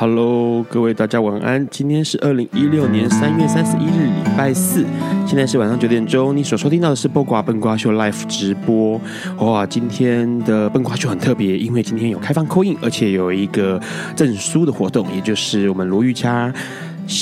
[0.00, 1.68] Hello，各位大家晚安。
[1.68, 4.82] 今天是二零一六年三月三十一日，礼拜四。
[5.26, 6.34] 现在是晚上九点钟。
[6.34, 8.98] 你所收听到的是播瓜笨瓜秀 Live 直播。
[9.40, 13.78] 哇，今天的笨瓜秀很特别，因为今天有开放 Coin，而且有一个
[14.16, 16.50] 证书的活动，也就是我们罗玉佳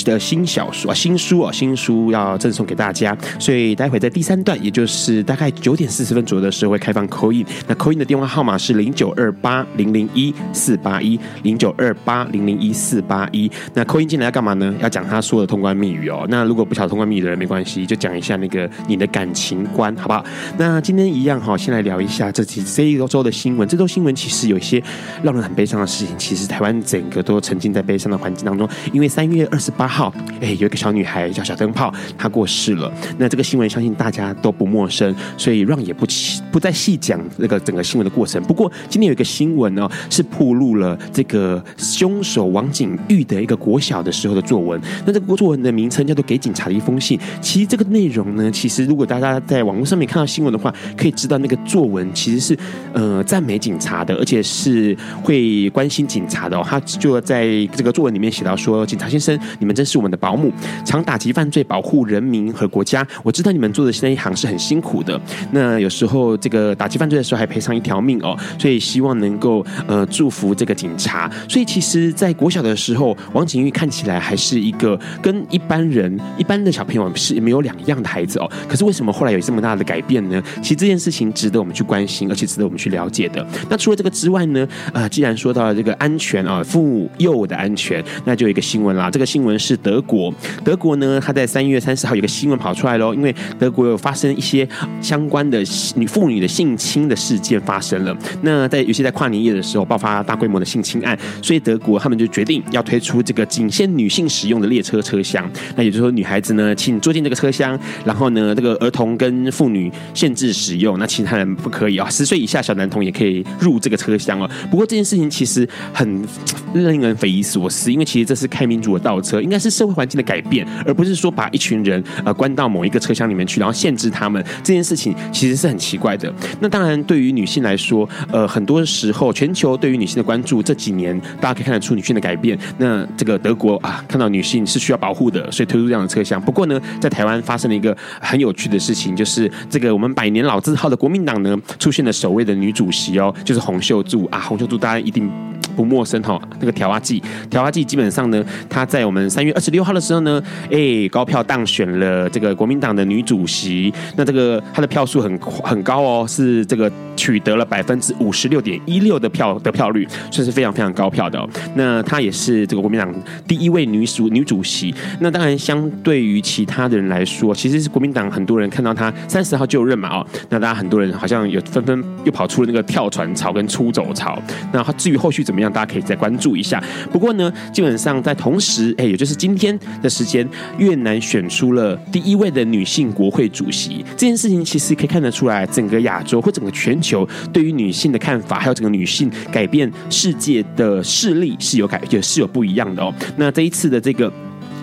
[0.05, 7.45] 的新小说啊，新书啊，新书要赠送给大家，所以待会在第三段，也就是大概九点四十分左右的时候会开放 call in。
[7.67, 13.49] 那 call in 的电话号码是零九二八零零一四八一零九二八零零一四八一。
[13.73, 14.73] 那 call in 进来要干嘛呢？
[14.79, 16.25] 要讲他说的通关密语哦。
[16.29, 20.23] 那如果不晓得通关密语的人没关系，就讲一下那个你的感情观，好不好？
[20.57, 23.67] 那今天一样哈，先来聊一下这几这一周的新闻。
[23.67, 24.81] 这周新闻其实有一些
[25.23, 26.15] 让人很悲伤的事情。
[26.17, 32.91] 其实台湾整个都沉浸在悲伤的环境当中，因为三月二十八号，哎，有一个小女孩叫小灯泡，她过世了。
[33.17, 36.05] 那这个新闻相信大家都不陌生，所以让也不
[36.51, 38.41] 不再细讲那个整个新闻的过程。
[38.43, 44.79] 不过今天有一个新闻呢，是曝露了这个凶手王景玉的一个国小的时候的作文。
[45.05, 47.17] 那这个作文的名称叫做《给警察的一封信》。
[47.41, 52.57] 其实这个内容呢，其实如果大家在网络上面看到新闻的话，可以知道那个作文其实是
[52.91, 56.63] 呃赞美警察的，而且是会关心警察的哦。
[56.65, 60.51] 他就在这个作文里面写到说：“警察先生，你们真是我们。”的保姆
[60.83, 63.05] 常打击犯罪，保护人民和国家。
[63.21, 65.21] 我知道你们做的那一行是很辛苦的。
[65.51, 71.29] 那有时候这个打击犯罪的时候还赔偿一条命哦，所以希望能够呃祝福这个警察。
[71.47, 78.49] 所以其实，在国小的时候，王景玉看起来还是一个跟一般人、一般的小朋友是没有两样的孩子哦。
[78.67, 80.41] 可是为什么后来有这么大的改变呢？
[80.61, 83.45] 其实这件事情值得我们去关心，而且值得我们去了解的。
[83.69, 84.67] 那除了这个之外呢？
[84.91, 89.11] 呃，既然说到了这个安全啊，妇幼的安全，那就有一个新闻啦。
[89.11, 89.99] 这个新闻是德。
[89.99, 90.33] 德国，
[90.63, 94.65] 德国呢，他在三月三十号有个新闻跑出来喽，因为德国有发生一些
[95.01, 95.61] 相关的
[95.95, 98.17] 女妇 女的性侵的事件发生了。
[98.41, 105.49] 那在尤其在跨年夜的时候爆发大规模的性侵案，所以德国他们就决定要推出这个仅限女性使用的列车车厢。
[105.75, 112.09] 那也就是说，女孩子呢，请坐进这个车厢，然后呢，这个儿童跟妇女限制使用，那其他人不可以啊。
[112.09, 114.49] 十岁以下小男童也可以入这个车厢哦。
[114.71, 116.25] 不过这件事情其实很
[116.73, 119.99] 令人匪夷所思，因为其实这是开民主的倒车，应该是社会。
[119.99, 124.41] 环境的改变，而不是说把一群人呃关到某一个车厢里面去，然后限制他们。
[124.63, 126.31] 这件事情其实是很奇怪的。
[126.59, 132.57] 那当然，对于女性来说，呃，很多时候全球对于女性的关注这几年，大家可以看得出女性的改变。
[132.77, 136.39] 那这个德国啊，看到女性是需要保护的，所以推出这样的车厢。
[136.41, 144.39] 不过呢，在台湾发生了一个很有趣的事情，就是这个我们百年老字号的国民党呢，出现了首位的女主席哦，就是洪秀柱啊。
[144.39, 145.29] 洪秀柱大家一定
[145.75, 150.41] 不陌生哈、那个调阿剂，调阿剂基本上呢，她在我们三月二十六号的时候呢，
[150.71, 153.93] 哎，高票当选了这个国民党的女主席。
[154.17, 161.47] 那这个她的票数很很高哦，哦是这个取得了百分之五十六点一六的票得票率，算是非常非常高票的哦。
[161.75, 163.13] 那她也是这个国民党
[163.47, 164.93] 第一位女主女主席。
[165.19, 174.41] 那当然，相对于其他的人来说，其实是国民党很多人看到她三十号就任嘛哦，那大家很多人好像有纷纷又跑出了那个跳船潮跟出走潮。
[174.73, 176.83] 那至于后续怎么样，大家可以再关注一下。
[177.11, 179.77] 不过呢，基本上在同时，哎，也就是今天。
[180.01, 184.03] 的时间，越南选出了第一位的女性国会主席。
[184.11, 193.13] 这件事情其实可以看得出来，整个亚洲或整个全球对于女性的看法，还有整个女性改变世界的势力是有改，也是有不一样的哦。
[193.37, 194.31] 那这一次的这个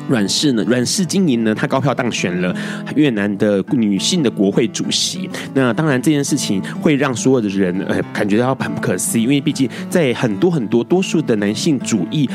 [0.09, 2.55] 阮氏呢，阮氏经营呢，她高票当选了
[2.95, 5.29] 越南的女性的国会主席。
[5.55, 12.29] 那当然这件事情会让所有的人呃感觉到很不可思议，因为毕竟在很多很多多数的男性主义。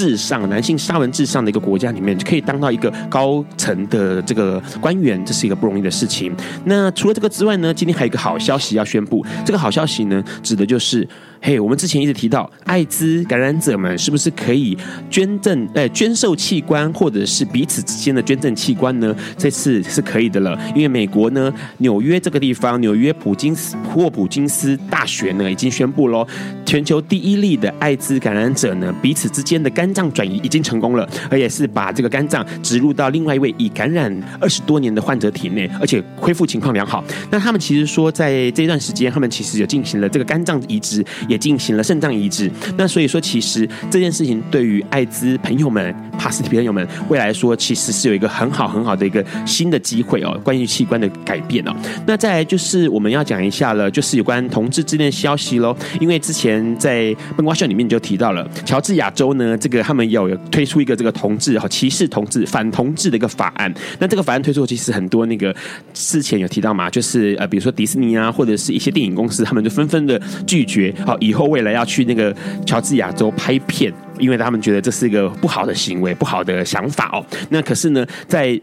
[0.00, 6.34] 至上，男性沙文至上的一个国家里面，就可以当到一个高层的这个官员，这是一个不容易的事情。
[6.64, 9.22] 那除了这个之外呢，今天还有一个好消息要宣布。
[9.44, 11.06] 这个好消息呢，指的就是
[11.42, 14.76] 嘿，我们之前一直提到，艾滋感染者们是不是可以
[15.08, 19.16] 捐赠、呃捐受器官，或者是彼此之间的捐赠器官呢？
[19.38, 26.26] 这次是可以的了，因为美国呢，纽约这个地方，纽约普金斯霍普金斯大学呢已经宣布喽，
[26.66, 37.02] 全球第一例的艾滋感染者呢，彼此之间的肝脏转移已经成功了，而且是把这个肝脏植入到另外一位已感染二十多年的患者体内，而且恢复情况良好。
[37.30, 41.02] 那他们其实说，在这段时间，他们其实有进行了这个肝脏移植。
[41.30, 50.36] 也进行了肾脏移植，那所以说，其实这件事情对于艾滋朋友们、帕斯提朋友们，未来说其实是有一个很好很好的一个新的机会哦。
[50.42, 51.72] 关于器官的改变哦，
[52.04, 55.76] 那再来就是我们要讲一下了，就是有关同志之恋消息喽。
[56.00, 63.72] 因为之前在笨瓜秀里面就提到了，乔治亚州呢，这个他们有推出一个这个同志哈歧视同志反同志的一个法案。
[64.00, 65.54] 那这个法案推出，其实很多那个
[65.94, 71.16] 之前有提到嘛，就是呃，比如说迪士尼啊，或者是一些电影公司，他们就纷纷的拒绝好。
[71.20, 72.34] 以后未来要去那个
[72.66, 77.24] 乔治亚州拍片，因为他们觉得这是一个不好的行为、不好的想法哦。
[77.50, 78.60] 那可是呢，在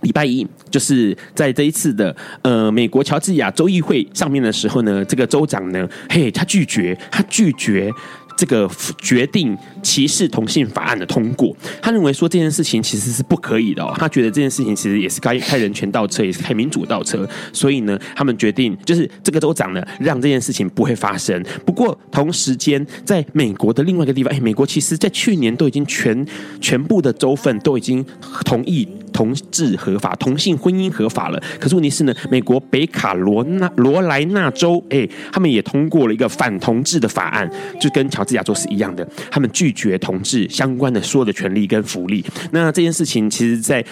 [0.00, 7.90] 礼拜一，就是在这一次的呃美国乔治亚州议会上面的时候呢，这个州长呢，嘿，他拒绝，他拒绝。
[8.36, 13.94] 这个决定歧视同性法案的通过，他认为说这件事情其实是不可以的哦。
[13.96, 17.28] 他觉得这件事情其实也是开开人权倒车，也是开民主倒车。
[17.52, 21.42] 所以呢，他们决定就是这个州长呢，让这件事情不会发生。
[21.64, 26.26] 不过同时间，在美国的另外一个地方，哎，美国其实在去年都已经全
[26.60, 28.04] 全部的州份都已经
[28.44, 28.88] 同意。
[29.14, 31.42] 同志合法，同性婚姻合法了。
[31.58, 37.48] 可是问题是呢，美国北卡罗纳罗莱纳州，哎，他们也通过了一个反同志的法案，
[37.80, 42.22] 就跟乔治亚州是一样的，他们拒绝同志相关的所有的权利跟福利。
[42.50, 43.84] 那这件事情，其实，在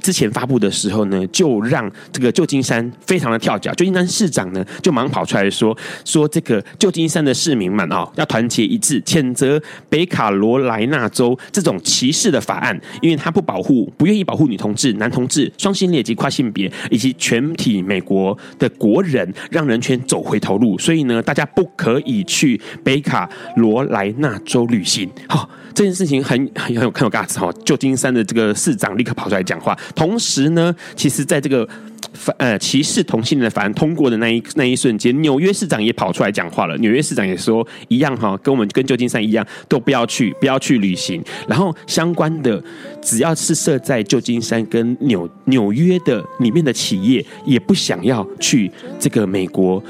[0.00, 3.72] 之前发布的时候呢，就让这个旧金山非常的跳脚。
[3.74, 20.78] 旧金山市长呢，就忙跑出来说，说这个旧金山的市民们啊，要团结一致，谴责北卡罗来纳州这种歧视的法案，因为他不保护，不愿意保护女同志、男同志、双性恋及跨性别以及全体美国的国人，让人权走回头路。
[20.78, 25.08] 所以呢，大家不可以去北卡罗来纳州旅行。
[25.28, 25.48] 好，
[25.80, 27.50] 这件事情很很有很有价值哈。
[27.64, 29.74] 旧金山的这个市长立刻跑出来讲话。
[29.94, 31.66] 同时呢，其实在这个
[32.36, 36.76] 呃歧视同性恋的法案通过的那一那一瞬间，纽约市长也跑出来讲话了。
[36.76, 41.24] 纽约市长也说一样哈，跟我们跟旧金山一样，都不要去，不要去旅行。
[41.48, 42.62] 然后相关的，
[43.00, 49.82] 只要是设在旧金山跟纽纽约的里面的企业，也不想要去这个美国。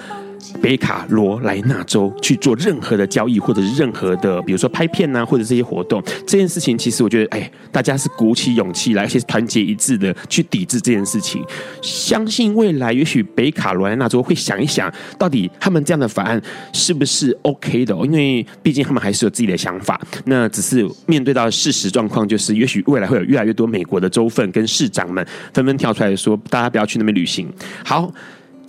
[0.60, 11.44] 北卡罗来纳州去做任何的交易，或者是任何的，比如说拍片呐，或者这些活动，这件事情其实我觉得，哎，大家是鼓起勇气来，而且团结一致的去抵制这件事情。
[11.82, 16.40] 相信未来，也许北卡罗来纳州会想一想，到底他们这样的法案
[16.72, 17.94] 是不是 OK 的？
[18.04, 20.00] 因为毕竟他们还是有自己的想法。
[20.24, 27.48] 那只是面对到事实状况，就是也许未来会有越来越多美国的州份跟市长们纷纷跳出来说，大家不要去那边旅行。
[27.84, 28.12] 好。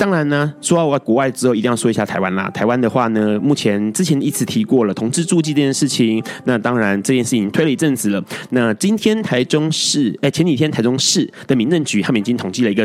[0.01, 2.49] 当然呢，说到我国外之后，一定要说一下台湾啦。
[2.49, 6.19] 台湾的话呢，目前之前一直提过了同志注记这件事情。
[6.45, 8.19] 那当然这件事情推了一阵子了。
[8.49, 12.83] 那今天台中市，哎，前几天台中市的民政局他们已经统计了一个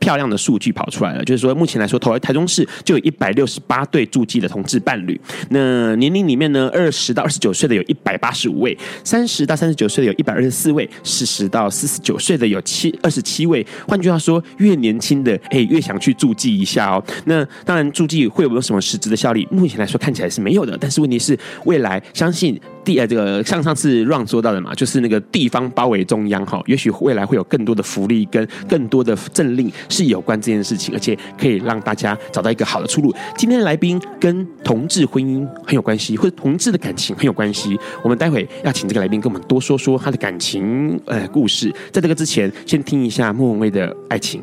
[0.00, 5.20] 漂亮的数据跑出来了，就是说目前来说，台台中市就有一百六十八对注记的同志伴侣。
[5.50, 13.64] 那年龄里面呢，二十到二十九岁的有一百八十五位，三十到三十九岁的有一百二十四位，四十到四十九岁的有七二十七位。
[13.86, 16.34] 换句话说，越年轻的哎，越想去住。
[16.40, 19.46] 记一下哦，那当然注记会有没有什么实质的效力？
[19.50, 33.14] 目前来说看起来是没有的，但是问题是未来相信地呃这个像上次 Ron 说到的嘛，就是那个地方包围中央哈，也许未来会有更多的福利跟更多的政令是有关这件事情，而且可以让大家找到一个好的出路。
[33.36, 41.70] 今天的来宾跟同志婚姻很有关系，或者同志的感情很有关系，我们待会要请这个来宾跟我们多说说他的感情呃故事。
[41.92, 44.42] 在这个之前，先听一下莫文蔚的爱情。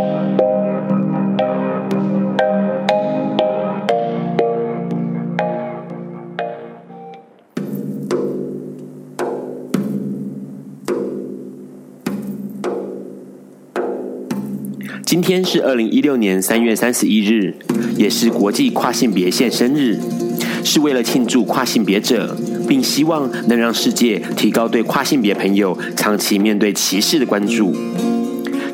[15.11, 17.53] 今天是二零一六年三月三十一日，
[17.97, 19.99] 也是国际跨性别现身日，
[20.63, 22.33] 是为了庆祝跨性别者，
[22.65, 27.75] 并希望能让世界提高对跨性别朋友长期面对歧视的关注。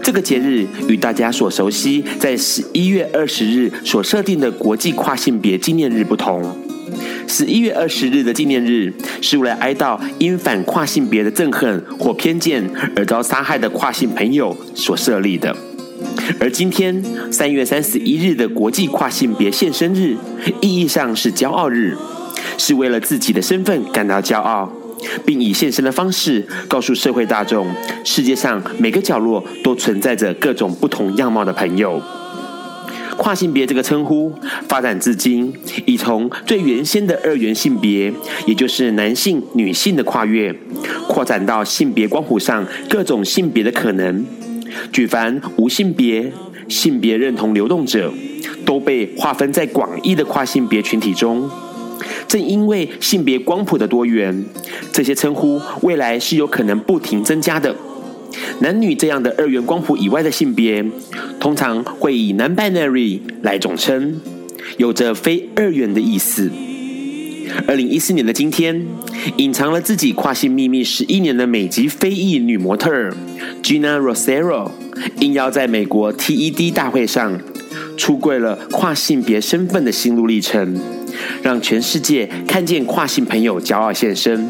[0.03, 6.56] 这个节日与大家所熟悉在十一月二十日所设定的国际跨性别纪念日不同。
[7.27, 15.58] 十一月二十日的纪念日是为了哀悼因反跨性别的憎恨或偏见而遭杀害的跨性朋友所设立的。
[16.39, 20.15] 而今天三月三十一日的国际跨性别现身日，
[20.62, 21.96] 意义上是骄傲日，
[22.57, 24.72] 是为了自己的身份感到骄傲，
[25.25, 27.67] 并以现身的方式告诉社会大众，
[28.03, 32.01] 世界上每个角落都存在着各种不同样貌的朋友。
[33.17, 34.31] 跨性别这个称呼
[34.69, 35.51] 发展至今，
[35.86, 38.13] 已从最原先的二元性别，
[38.46, 40.53] 也就是男性、女性的跨越，
[41.07, 44.24] 扩展到性别光谱上各种性别的可能。
[44.91, 46.31] 举凡无性别、
[46.67, 48.12] 性别认同流动者，
[48.65, 51.50] 都被划分在广义的跨性别群体中。
[52.27, 54.45] 正因为性别光谱的多元，
[54.91, 57.75] 这些称呼未来是有可能不停增加的。
[58.59, 60.86] 男女这样的二元光谱以外的性别，
[61.39, 64.19] 通常会以 non-binary 来总称，
[64.77, 66.51] 有着非二元的意思。
[67.68, 68.86] 二零一四年的今天，
[69.38, 72.92] 隐藏了自己跨性秘密十一年的美籍非裔女模特
[73.62, 74.72] Gina Rosero，
[75.20, 77.39] 应邀在美国 TED 大会上
[77.98, 80.80] 出柜了跨性别身份的心路历程，
[81.42, 84.48] 让全世界看见跨性朋友骄傲现身。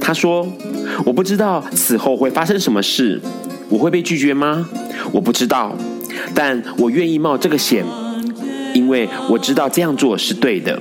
[0.00, 0.46] 她说
[1.06, 3.20] ：“我不知道此后会发生什么事，
[3.68, 4.68] 我会被拒绝吗？
[5.12, 5.76] 我不知道，
[6.34, 7.84] 但我愿意冒这个险，
[8.74, 10.80] 因为我知道这样做是对的。”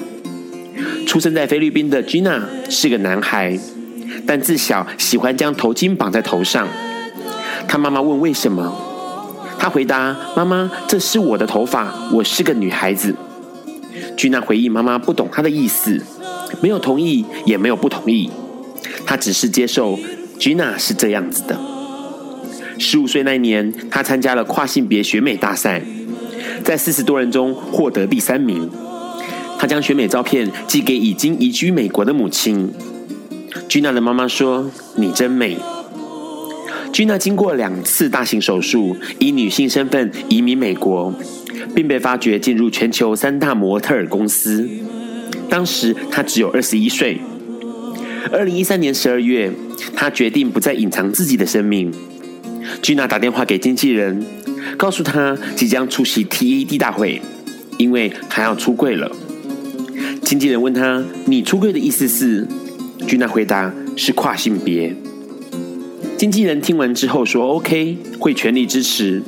[1.05, 3.57] 出生在菲律宾的 Gina 是个男孩，
[4.25, 6.67] 但自小喜欢将头巾绑在头上。
[7.67, 8.75] 他妈妈问为什么，
[9.57, 13.15] 他回答：“妈妈，这是我的头发，我是个女孩子。
[14.17, 16.01] ”Gina 回忆妈妈不懂他的意思，
[16.61, 18.29] 没有同意，也没有不同意，
[19.05, 19.97] 他只是接受
[20.39, 21.57] Gina 是这样子的。
[22.77, 25.81] 十五岁那年，他参加了跨性别选美大赛，
[26.63, 28.69] 在四十多人中获得第三名。
[29.59, 32.71] 他将选美照片寄给已经移居美国的母亲。
[33.67, 35.57] Gina 的妈妈说：“你真美。”
[36.93, 41.13] Gina 经过两次大型手术，以女性身份移民美国，
[41.75, 44.67] 并被发掘进入全球三大模特儿公司。
[45.49, 47.19] 当时她只有二十一岁。
[48.31, 49.51] 二零一三年十二月，
[49.93, 51.91] 她决定不再隐藏自己的生命。
[52.81, 54.25] Gina 打电话给经纪人，
[54.77, 57.21] 告诉他即将出席 TED 大会，
[57.77, 59.11] 因为她要出柜了。
[60.23, 62.47] 经纪人问他：“你出柜的意思是
[63.07, 64.95] ？”Gina 回答：“是跨性别。”
[66.17, 69.21] 经纪人听完之后说：“OK，会全力支持。”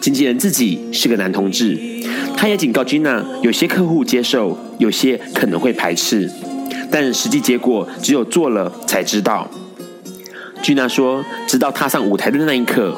[0.00, 1.78] 经纪人自己是个男同志，
[2.36, 6.30] 他也警告 Gina：有些客户接受，有些可能会排斥，
[6.90, 9.50] 但实际结果只有做了才知道。
[10.62, 12.96] Gina 说：“直到踏上舞台的那一刻，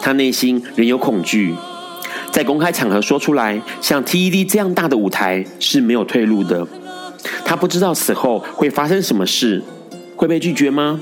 [0.00, 1.54] 他内心仍有恐惧。”
[2.32, 6.66] 在公开场合说出来，像 TED 这样大的舞台是没有退路的。
[7.44, 9.62] 他不知道死后会发生什么事，
[10.16, 11.00] 会被拒绝吗？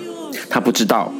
[0.48, 1.12] 他不知道。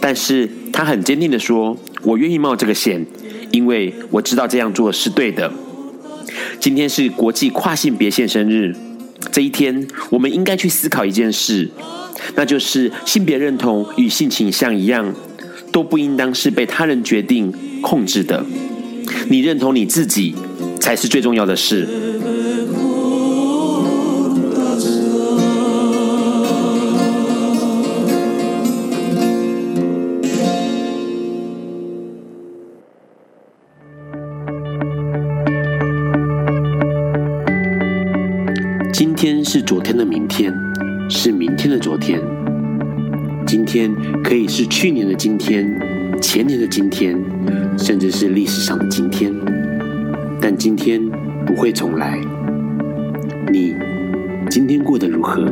[0.00, 3.06] 但是他很坚定地说：“我愿意冒这个险，
[3.52, 5.52] 因为我知道这样做是对的。”
[6.58, 8.74] 今天是国际跨性别现身日，
[9.30, 11.70] 这一天我们应该去思考一件事，
[12.34, 15.14] 那就是性别认同与性倾向一样，
[15.70, 18.44] 都不应当是被他人决定控制的。
[19.28, 20.34] 你认同你自己，
[20.80, 21.86] 才是最重要的事。
[38.92, 40.52] 今天是昨天的明天，
[41.08, 42.20] 是明天的昨天。
[43.46, 45.64] 今天可以是去年的今天，
[46.20, 47.16] 前年的今天。
[47.76, 49.32] 甚至是历史上的今天，
[50.40, 51.00] 但今天
[51.46, 52.18] 不会重来。
[53.52, 53.74] 你
[54.48, 55.44] 今天过得如何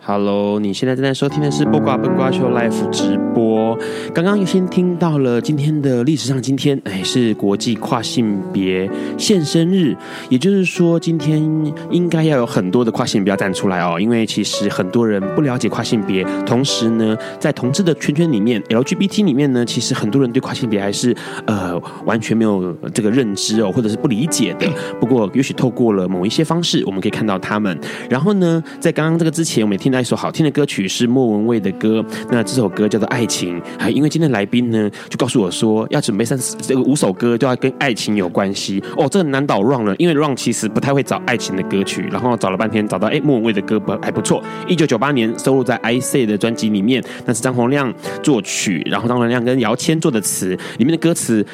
[0.00, 3.16] ？Hello，你现在正在收听的是《不瓜不瓜秀》Life 直
[3.50, 3.74] 播。
[3.74, 3.78] 播。
[4.14, 8.88] 刚刚先听到了今天的历史上，今天哎是国际跨性别
[9.18, 9.96] 现身日，
[10.28, 11.42] 也就是说今天
[11.90, 21.14] 应该要有很多的跨性别要站出来哦，因为其实很多人不了解跨性别，同时呢，在同志的圈圈里面，LGBT 里面呢，其实很多人对跨性别还是
[21.46, 24.66] 呃完全没有这个认知哦，或者是不理解的。
[25.00, 27.76] 不过也许透过了某一些方式，我们可以看到他们。
[28.08, 32.04] 然后呢，在刚刚这个之前，我们也听到一首好听的歌曲，是莫文蔚的歌。
[32.30, 33.38] 那这首歌叫做《爱情》。
[33.78, 39.08] 还因为今天来宾呢，就告诉我说要准备三这个五首歌都要跟爱情有关系哦。
[39.10, 44.42] 这个难倒 Ron 了，因为 Ron 其实不太会找爱情的歌曲，然后找了半天找到哎莫文蔚的歌不还不错。
[44.66, 47.92] 一九九八年收录在《I Say》的专辑里面，那是张洪量
[48.22, 51.46] 作曲，然后张洪亮跟姚谦做的词，里面的歌词。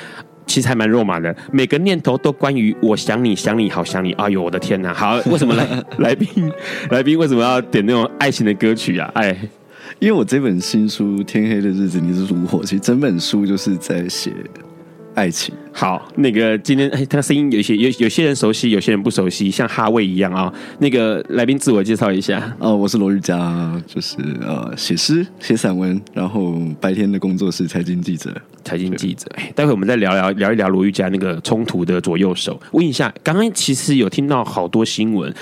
[0.49, 4.13] 其实还蛮肉麻的，每个念头都关于我想你想你好想你。
[4.13, 4.95] 哎呦，我的天哪！
[4.95, 5.67] 好，为什么来
[5.99, 6.29] 来宾
[6.91, 9.11] 来宾为什么要点那种爱情的歌曲啊？
[9.15, 9.37] 哎，
[9.99, 14.33] 因为我这本新书《天黑的日子你是炉火》，其实整本书就是在写。
[15.17, 20.55] 爱情好，那个今天哎，他的声音有些有有些人熟悉，有些人不熟悉，像哈味一样啊、哦。
[20.79, 28.31] 那个来宾自我介绍一下哦，我是罗玉佳，就是呃写诗写散文，然后白天的工作是财经记者。
[28.63, 32.61] 财经记者，哎，待会我们再聊聊聊一聊罗玉佳那个冲突的左右手。
[32.73, 35.33] 问一下，刚刚其实有听到好多新闻，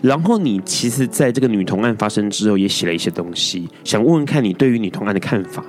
[0.00, 5.62] 然后你其实在这个女童案发生之后也写了一些东西，想问问看你对于女童案的看法，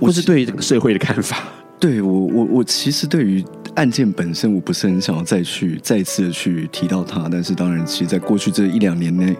[0.00, 1.36] 或是对于整个社会的看法。
[1.80, 3.42] 对我，我我其实对于
[3.74, 7.26] 案件本身，我不是很想要再去再次的去提到它。
[7.32, 9.34] 但是当然，其实在过去这一两年内，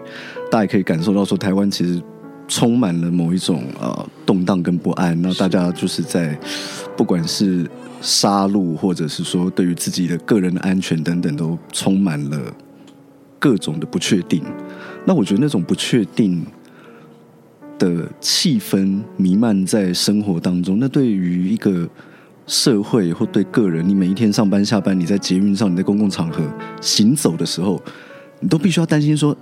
[0.49, 2.01] 大家可以感受到说，台湾其实
[2.47, 5.21] 充满了某一种呃动荡跟不安。
[5.21, 6.35] 那大家就是在
[6.97, 7.69] 不管是
[8.01, 12.39] 杀戮，或者是说对于自己的个人的安全等等，都充满了
[13.37, 14.43] 各种的不确定。
[15.05, 16.43] 那我觉得那种不确定。
[17.81, 21.89] 的气氛弥漫在生活当中，那对于一个
[22.47, 26.43] 社会或对个人，你每一天上班下班，你在捷运上，你在公共场合
[26.81, 27.81] 行走的时候，
[28.39, 29.35] 你都必须要担心说：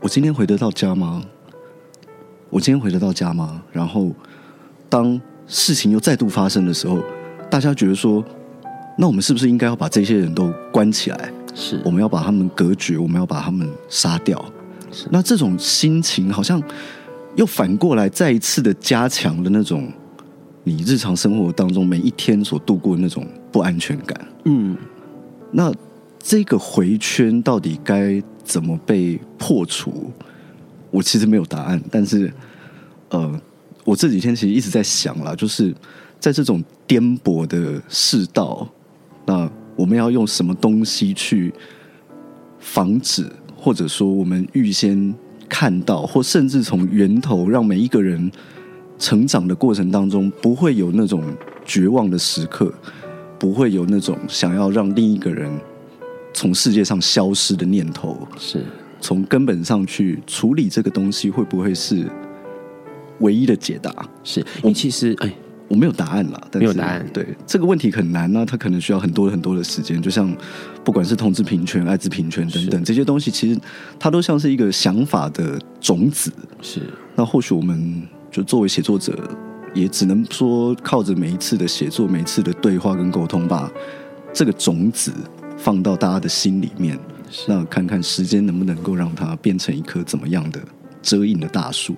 [0.00, 1.22] 我今天回得到家吗？
[2.48, 3.62] 我今天回得到家吗？
[3.72, 4.10] 然后，
[4.88, 6.98] 当事情又再度发生的时候，
[7.50, 8.24] 大家觉得说：
[8.96, 11.32] 那我们是不是应该要把这些人都关起来？
[11.54, 14.42] 是，我们要把他们隔绝，我们要把他们杀掉。
[14.90, 16.62] 是，那这种心情好像。
[17.34, 19.90] 又反过来再一次的加强了那种
[20.64, 24.28] 你日常生活当中每一天所度过那种不安全感。
[24.44, 24.76] 嗯，
[25.50, 25.72] 那
[26.18, 30.10] 这个回圈到底该怎么被破除？
[30.90, 32.32] 我其实没有答案，但是
[33.10, 33.40] 呃，
[33.84, 35.74] 我这几天其实一直在想啦，就是
[36.18, 38.68] 在这种颠簸的世道，
[39.26, 41.52] 那我们要用什么东西去
[42.58, 45.14] 防止，或者说我们预先。
[45.48, 48.32] 看到，或甚至从源头，让每一个人
[49.02, 51.24] 成长的过程当中，不会有那种
[51.64, 52.72] 绝望的时刻，
[53.36, 55.50] 不会有那种想要让另一个人
[56.32, 58.16] 从世界上消失的念头。
[58.38, 58.64] 是
[59.00, 62.08] 从根本上去处理这个东西，会不会是
[63.18, 63.92] 唯一的解答？
[64.22, 65.34] 是因为其实，哎。
[65.68, 67.06] 我没有答案了，没有答案。
[67.14, 70.02] 对这个问题很难呢、啊，它可能需要很多很多的时间。
[70.02, 70.30] 就像
[70.84, 73.58] 不管是同志平权、艾滋平权等等这些东西，其实
[73.98, 76.30] 它都像是一个想法的种子。
[76.60, 76.82] 是，
[77.14, 79.12] 那或许我们就作为写作者，
[79.74, 83.70] 也只能说靠着每一次的写作、每一次的对话跟沟通，把
[84.32, 85.12] 这个种子
[85.58, 86.98] 放到大家的心里面，
[87.46, 90.58] 那看看时间能不能够让它变成一棵怎么样的
[91.02, 91.94] 遮荫的大树。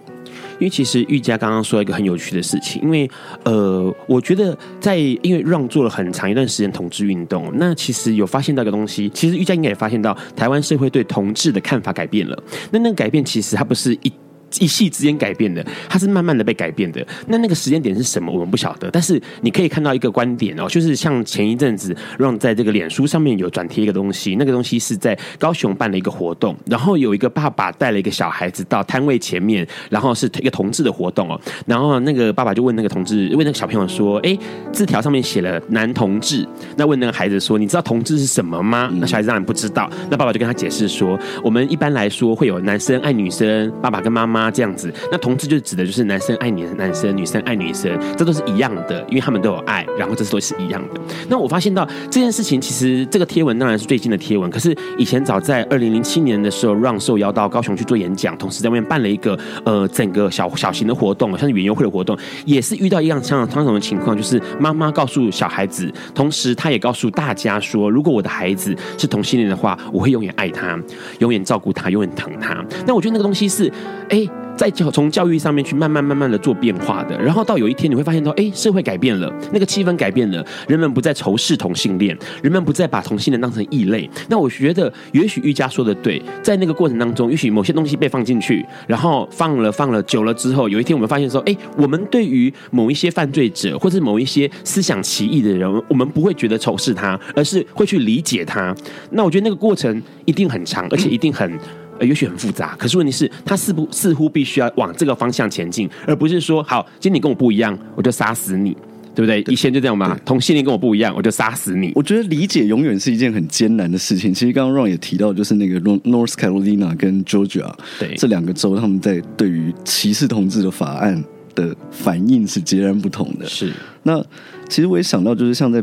[0.59, 3.09] 因为其实玉佳刚刚说了一个很有趣的事情，因为
[3.45, 12.43] 呃，我觉得在因为让做了很长一段时间同志运动，那其实有发现到一个东西，其实玉佳应该也发现到台湾社会对同志的看法改变了。
[12.73, 14.13] 那那个改变其实它不是一。
[14.61, 17.05] 一夕之间改变的，它是慢慢的被改变的。
[17.27, 18.33] 那那个时间点是什么？
[18.33, 18.91] 我们不晓得。
[18.91, 31.41] 但是你可以看到一个观点哦，就是像前一阵子让在这个脸书上面有转贴一个东西，那个东西是在高雄办了一个活动，然后有一个爸爸带了一个小孩子到摊位前面，然后是一个同志的活动哦。
[31.67, 34.39] 然后那个爸爸就问那个同志，问那个小朋友说：“哎，
[34.73, 39.91] 字条上面写了男同志。”那问那个孩子说：“你知道同志是什么吗？”那小孩子当然不知道。
[40.11, 51.01] 那爸爸就跟他解释说：“我们一般来说会有男生爱女生，爸爸跟妈妈。”这样子，那同志就指的就是男生爱女男生，女生爱女生，这都是一样的，因为他们都有爱，然后这都是一样的。
[51.29, 70.79] 那我发现到这件事情，其实这个贴文当然是最近的贴文，可是以前早在二零零七年的时候，让受邀到高雄去做演讲，同时在外面办了一个呃整个小小型的活动，像是园游会的活动，也是遇到一样相相同的情况，就是妈妈告诉小孩子，同时他也告诉大家说，如果我的孩子是同性恋的话，我会永远爱他，
[71.19, 72.65] 永远照顾他，永远疼他。
[72.87, 73.73] 那我觉得那个东西是，
[74.09, 74.29] 哎。
[74.57, 84.09] 在教从教育上面去慢慢慢慢的做变化的，然后到有一天你会发现到，哎，社会改变了，那个气氛改变了，人们不再仇视同性恋，人们不再把同性恋当成异类。
[84.29, 98.75] 那我觉得，也许玉佳说的对，在那个过程当中，也许某些东西被放进去，然后放了放了久了之后，有一天我们发现说，哎，我们对于某一些犯罪者或者某一些思想奇异的人，我们不会觉得仇视他，而是会去理解他。
[99.11, 101.59] 那我觉得那个过程一定很长，而且一定很。
[101.99, 108.73] 呃，也许很复杂，可是问题是，他似乎似乎必须要往这个方向前进，而不是说，好，今天你跟我不一样，我就杀死你，
[109.15, 109.43] 对不对？
[109.43, 111.93] 对，以前就这样嘛，同性恋跟我不一样，我就杀死你。
[111.95, 114.35] 我觉得理解永远是一件很艰难的事情。
[114.35, 121.23] 其实刚刚 Ron 也提到，就是那个 North Carolina 跟 Georgia 对这两个州，他们在对于歧视同志的法案
[121.55, 123.47] 的反应是截然不同的。
[123.47, 124.21] 是，那
[124.69, 125.83] 其实我也想到，就是像在。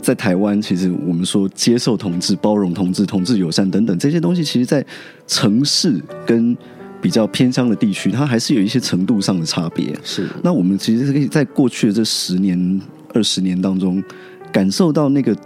[0.00, 4.84] 在台湾，其实我们说接受同志、包容同志、同志友善等等这些东西，其实，在
[5.26, 6.56] 城市跟
[7.00, 9.94] 比较偏乡的地区，它还是有一些程度上的差别。
[10.02, 12.80] 是，那我们其实是可以在过去的这十年、
[13.14, 14.02] 二十年当中，
[14.50, 15.36] 感受到那个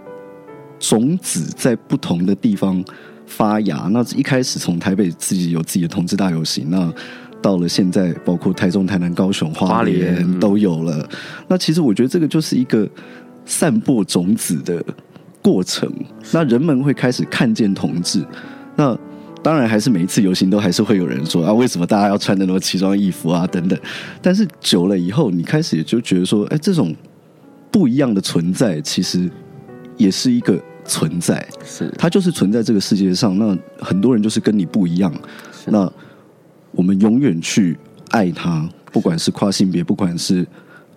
[0.79, 2.83] 种子在不同的地方
[3.25, 3.87] 发芽。
[3.91, 6.91] 那一开始从台北自己有自己的同志大游行，那
[7.41, 11.07] 到了现在，包括台中、台南、高雄、花莲都有了。
[11.47, 12.89] 那其实我觉得这个就是一个。
[13.45, 14.83] 散播种子的
[15.41, 15.91] 过程，
[16.31, 18.25] 那人们会开始看见同志。
[18.75, 18.97] 那
[19.43, 23.45] 当然，还是每一次游行都还是会有人说啊，为什么大家要穿那么奇装异服啊？
[23.45, 23.79] 等等。
[24.19, 26.95] 但是久了以后，你开始也就觉得说，哎，这种
[27.69, 29.29] 不一样的存在，其实
[29.97, 31.47] 也是一个存在。
[31.63, 33.37] 是，它就是存在这个世界上。
[33.37, 35.13] 那很多人就是跟你不一样。
[35.67, 35.87] 那
[36.71, 37.77] 我们永远去
[38.09, 40.43] 爱他，不管是跨性别，不管是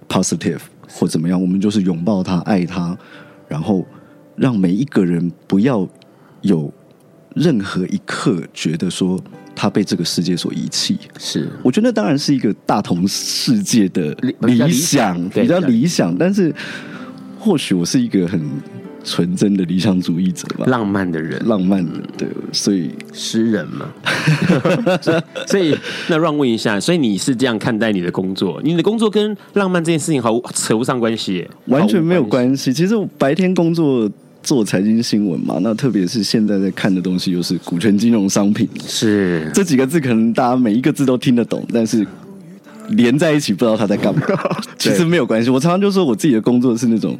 [0.08, 0.60] positive。
[0.88, 2.96] 或怎么样，我们就是拥抱他，爱他，
[3.46, 3.86] 然后
[4.36, 5.86] 让每一个人不要
[6.40, 6.72] 有
[7.34, 9.22] 任何一刻觉得说
[9.54, 10.98] 他被这个世界所遗弃。
[11.18, 16.16] 是，我觉得那当然是一个大同世界的理想，比较理想。
[16.16, 16.54] 但是，
[17.38, 18.40] 或许我是一个很。
[19.10, 23.88] 纯真的理想主义者吧，浪漫的人，浪漫的，对，所以诗人嘛。
[25.48, 25.74] 所以，
[26.08, 28.60] 那让问一下，所以你是这样看待你的工作？
[28.62, 32.70] 你的工作跟浪漫这件事情毫扯不上关系，完全没有关系。
[32.70, 34.10] 其实我白天工作
[34.42, 42.06] 做财经新闻嘛，那特别是现在在看的东西又是股权金融商品，是这几个字可能大家每一个字都听得懂，但是
[42.90, 44.20] 连在一起不知道他在干嘛。
[44.76, 47.18] 其实没有关系，我常常就说我自己的工作是那种。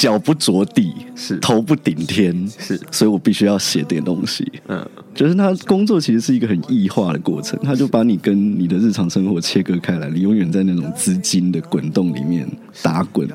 [0.00, 4.50] 脚不着地，是头不顶天，是，所以我必须要写点东西。
[4.66, 4.82] 嗯，
[5.14, 12.48] 就是他工作其实是一个很异化的过程，他就把你跟你的日常生活切割开来，你永远在那种资金的滚动里面
[12.82, 13.28] 打滚。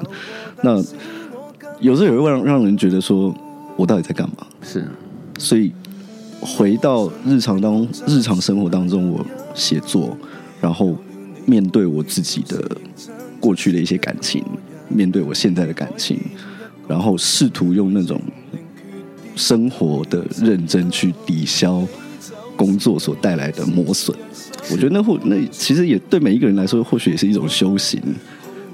[0.63, 0.83] 那
[1.79, 3.31] 有时候也会让让人觉得说，
[3.77, 4.47] 我到底在干嘛？
[4.63, 4.87] 是，
[5.37, 5.71] 所以
[6.41, 9.23] 回到日常当日常生活当中，我
[9.53, 10.17] 写作，
[10.59, 10.97] 然后
[11.45, 12.59] 面对我自己的
[13.39, 14.43] 过去的一些感情，
[14.89, 16.19] 面对我现在的感情。
[16.87, 18.21] 然后试图用那种
[19.35, 21.85] 生活的认真去抵消
[22.55, 24.15] 工作所带来的磨损，
[24.71, 28.01] 我觉得那或那其实也对每一个人来说，或许也是一种修行，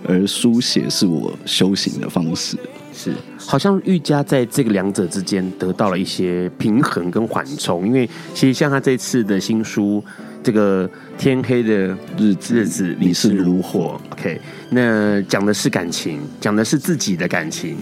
[0.07, 2.55] 而书写是我修行的方式。
[2.93, 10.03] 是，好像玉佳在这个两者之间得到了一些平衡跟缓冲，因为其实像他这次的新书，
[10.43, 17.77] 这个天黑的日子日子你是如火，OK，那讲的是感情，讲的是自己的感情。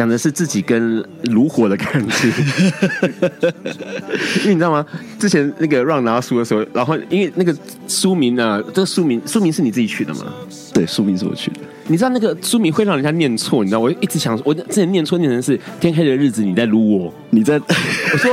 [0.00, 2.32] 讲的是自己跟炉火的感情，
[4.40, 4.86] 因为你知道吗？
[5.18, 7.54] 之前那个 Ron 拿到书的时候，然后因为那个
[7.86, 10.32] 书名呢，这个书名书名是你自己取的吗？
[10.72, 11.60] 对，书名是我取的。
[11.90, 13.80] 你知道那个书名会让人家念错，你知道？
[13.80, 18.32] 我一直想，我之前念错念成是天黑的日子你在撸我，你在我说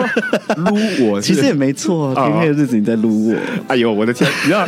[0.57, 0.75] 撸
[1.07, 3.35] 我，其实也没错，天黑的日子你在撸我。
[3.67, 4.29] 哎呦，我的天！
[4.43, 4.63] 你知道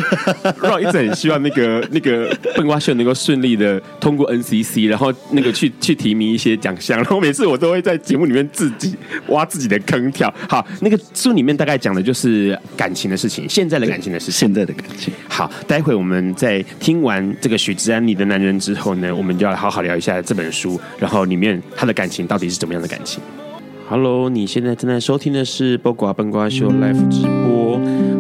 [0.60, 8.96] Ron 一直很希望那个 那个笨瓜秀能够顺利的通过 NCC，然后那个去去提名一些奖项，然后每次我都会在节目里面自己
[9.28, 10.34] 挖自己的坑跳。
[10.50, 15.14] 好，那个书里面大概讲的就是感情的事情，现在的感情的事情，现在的感情。
[15.28, 23.22] 好，待会我们在听完这个许志安你的男人之后后呢，我们就要好好聊一下这本书，然后里面他的感情到底是怎么样的感情。
[23.88, 27.80] Hello，你现在正在收听的是《播瓜笨瓜秀》Live 直播。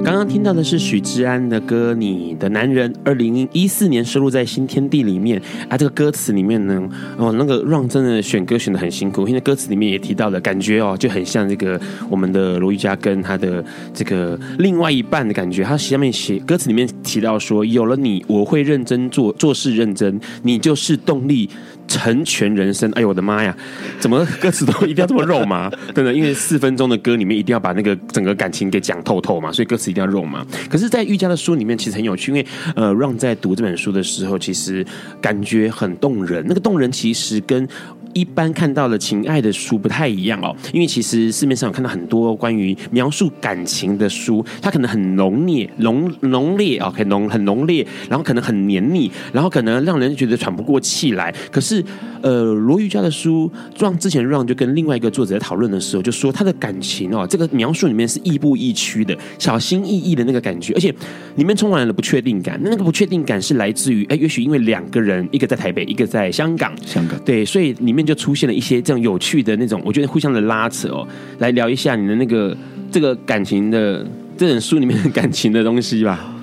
[0.09, 5.39] 刚刚听到的是许志安的歌《你的男人》，二零一四年收录在《新天地》里面。
[5.69, 15.63] 啊，这个歌词里面呢，哦，那个让真的选歌选得很辛苦，因为歌词里面也提到了，感觉哦就很像这个我们的罗玉佳跟他的这个另外一半的感觉。
[15.63, 21.47] 他下面写歌词里面提到说：“有了你，我会认真做做事，认真，你就是动力。”
[21.89, 22.89] 成全人生。
[22.91, 23.53] 哎呦我的妈呀，
[23.99, 25.69] 怎么歌词都一定要这么肉麻？
[25.93, 30.45] 真的，因为四分钟的歌里面一定要把那个整个感情给讲透透嘛，所以歌词一定要肉麻。
[30.69, 34.85] 可是，在玉佳的书里面其实很有趣，因为呃，让在读这本书的时候，其实
[35.19, 36.45] 感觉很动人。
[36.47, 37.67] 那个动人其实跟
[38.13, 51.33] 一般看到的情爱的书不太一样哦，因为其实市面上有看到很多关于描述感情的书，它可能很浓烈、浓浓烈啊，很浓很浓烈，然后可能很黏腻，然后可能让人觉得喘不过气来。
[51.51, 51.83] 可是，
[52.21, 60.93] 呃，罗玉佳的书，让之前让就跟另外一个作者在讨论的时候，就说他的感情哦，这个描述里面是亦步亦趋的，小心翼翼的那个感觉，而且
[61.35, 62.59] 里面充满了不确定感。
[62.63, 67.98] 那个不确定感是来自于，哎，也许因为两个人，一个在台北，一个在香港，香港对，所以里面。
[68.05, 71.07] 就出现了一些这样有趣的那种，我觉得互相的拉扯哦，
[71.39, 72.55] 来聊一下你的那个
[72.91, 74.05] 这个感情的
[74.37, 76.33] 这本书里面的感情的东西吧。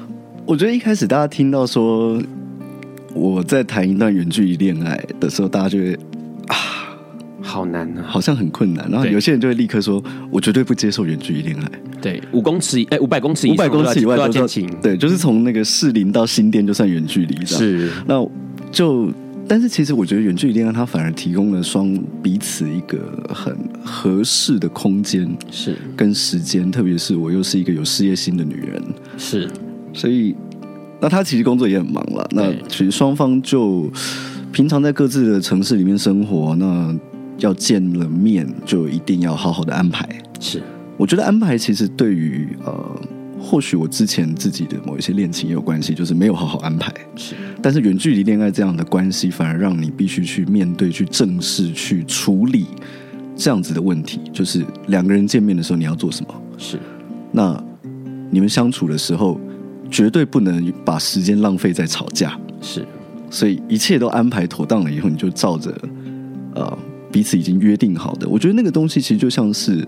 [0.45, 2.23] 我觉得一开始大家听到说
[3.14, 5.92] 我在谈一段远距离恋爱的时候，大家就会
[6.47, 6.57] 啊，
[7.42, 8.88] 好难啊，好像很困难。
[8.90, 11.71] 然后有些人就会立刻说，我绝对不接受远距离恋爱。
[12.01, 14.71] 对，五公尺哎，五百公尺，五百公尺以外都要亲。
[14.81, 17.45] 对，就是从那个士林到新店就算远距离。
[17.45, 18.25] 是，那
[18.71, 19.12] 就。
[19.48, 22.98] 但是其实我觉得远距离恋爱它反而提供了双彼此一个
[23.32, 25.76] 很合适的空间，是。
[25.96, 28.82] 跟时间，特别是我又是一个有事业心的女人，
[29.16, 29.48] 是，
[29.92, 30.35] 所以
[31.00, 33.90] 那她其实工作也很忙了，那其实双方就
[34.52, 36.94] 平常在各自的城市里面生活，那
[37.38, 40.09] 要见了面就一定要好好的安排，
[40.40, 40.62] 是，
[40.96, 43.00] 我觉得安排其实对于呃。
[43.38, 46.92] 或许我之前自己的某一些恋情也有关系，就是没有好好安排。
[47.14, 52.66] 是，但是远距离恋爱这样的关系，反而让你必须去面对、去正视、去处理
[53.37, 54.20] 这样子的问题。
[54.33, 56.35] 就是两个人见面的时候，你要做什么？
[56.59, 56.81] 是。
[57.31, 57.62] 那
[58.31, 59.38] 你们相处的时候，
[59.90, 62.37] 绝对不能把时间浪费在吵架。
[62.61, 62.85] 是。
[63.31, 65.72] 所以一切都安排妥当了以后，你就照着
[66.55, 66.79] 呃
[67.12, 68.29] 彼此已经约定好的。
[68.29, 69.87] 我觉得那个东西其实就像是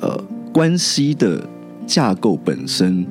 [0.00, 0.18] 呃
[0.52, 1.46] 关系的。
[1.88, 3.04] 架构本身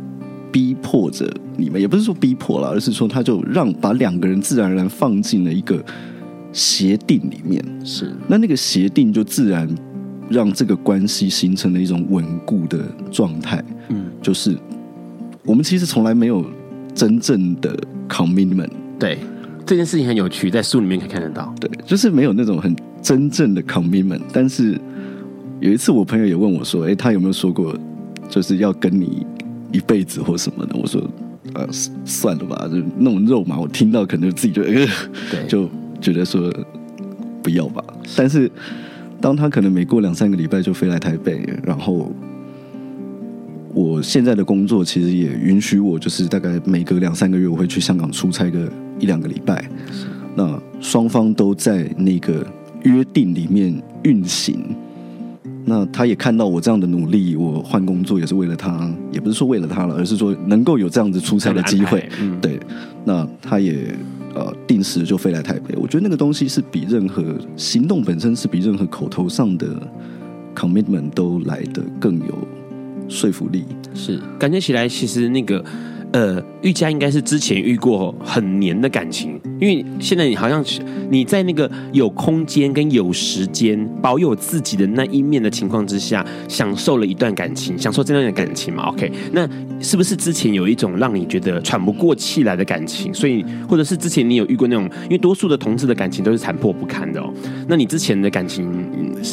[0.52, 5.84] 逼迫着你们，也不是说逼迫了，而是说他就让把两个人自然而然放进了一个
[6.54, 7.64] 协定里面。
[7.84, 9.68] 是，那那个协定就自然
[10.30, 12.80] 让这个关系形成了一种稳固的
[13.12, 13.64] 状态。
[13.90, 14.56] 嗯，就是
[15.44, 16.46] 我们其实从来没有
[16.94, 17.76] 真正的
[18.08, 18.70] commitment。
[19.00, 19.18] 对，
[19.66, 21.54] 这件事情很有趣，在书里面可以看得到。
[21.60, 24.22] 对，就是没有那种很真正的 commitment。
[24.32, 24.80] 但是
[25.60, 27.76] 有一次，我朋友也问我说：“哎，他有没有说过？”
[28.30, 29.26] 就是要跟你
[29.72, 31.02] 一辈子或什么的，我说，
[31.54, 31.68] 呃，
[32.06, 34.88] 算了吧，就那种肉麻，我听到可能自己就，呃，
[35.48, 35.70] 就
[36.02, 36.54] 觉得说
[37.42, 37.84] 不要吧。
[38.16, 38.52] 但是
[39.20, 42.12] 当他可能每过两三个礼拜就飞来台北，然后
[43.74, 49.70] 我现在的工作其实也允许我，就是大概每隔两三个月我会去香港出差个一两个礼拜。
[50.36, 52.46] 那双方都在那个
[52.84, 54.76] 约定里面运行。
[55.70, 62.10] 那他也看到我这样的努力，我换工作也是为了他，也不是说为了他了，而是说能够有这样子出差的机会。
[62.22, 62.58] 嗯，对。
[63.04, 63.94] 那他也
[64.34, 69.68] 呃定时就飞来台北，我觉得那个东西是比任何行动本身是比任何口头上的
[70.56, 72.48] commitment 都来得更有
[73.10, 73.66] 说服力。
[73.94, 75.64] 是，感觉起来其实那个。
[76.14, 80.64] 呃，玉佳应该是之前遇过很黏的感情，因为现在你好像
[81.10, 89.48] 你在那个有空间跟有时间保有自己的那一面的情况之下，享受了一段感情，享受这段的感情嘛？OK，那
[89.82, 93.14] 是不是之前有一种让你觉得喘不过气来的感情？
[93.14, 97.32] 所以，或者是之前你有遇过那种，因为多数的同志的感情都是残破不堪的哦。
[97.68, 98.66] 那你之前的感情，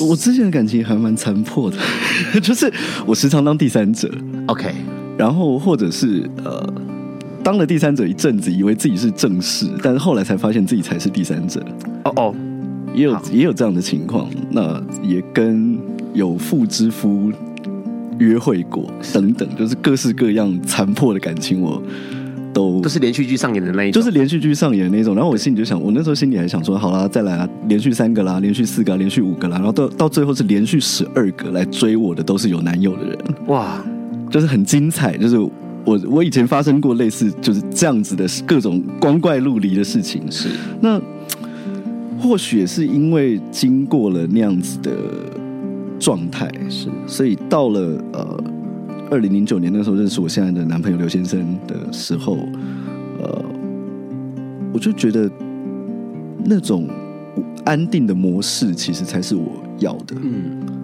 [0.01, 1.77] 我之前的感情还蛮残破的，
[2.43, 2.71] 就是
[3.07, 4.11] 我时常当第三者。
[4.49, 4.75] OK。
[5.17, 6.75] 然后，或者是呃，
[7.43, 11.65] 当了第三者一阵子，以为自己是正室，但是后来才发现自己才是第三者。
[12.05, 12.35] 哦哦，
[12.95, 14.29] 也有也有这样的情况。
[14.51, 15.79] 那也跟
[16.13, 17.31] 有妇之夫
[18.19, 21.83] 约会过，等等，就是各式各样残破的感情，我
[22.53, 25.15] 都都是连续剧上演的那一种，就是连续剧上演的那种。
[25.15, 33.19] 然后我心里就想，我那时候心里还想说，好啦，再来啊，连续三个啦，连续四个，连续五个啦，然后到到最后是连续十二个来追我的，都是有男友的人。
[33.47, 33.85] 哇！
[34.35, 40.21] 就是很精彩，就是我我以前发生过类似就是这样子的各种光怪陆离的事情。
[40.29, 40.49] 是
[40.81, 41.01] 那
[42.21, 44.91] 或许也是因为经过了那样子的
[46.01, 47.81] 状态，是所以到了
[48.13, 48.45] 呃
[49.09, 52.37] 二零零九年那时候认识我现在的男朋友刘先生的时候，
[53.23, 53.45] 呃，
[54.73, 55.31] 我就觉得
[56.45, 56.89] 那种
[57.65, 60.17] 安定的模式其实才是我要的。
[60.21, 60.84] 嗯。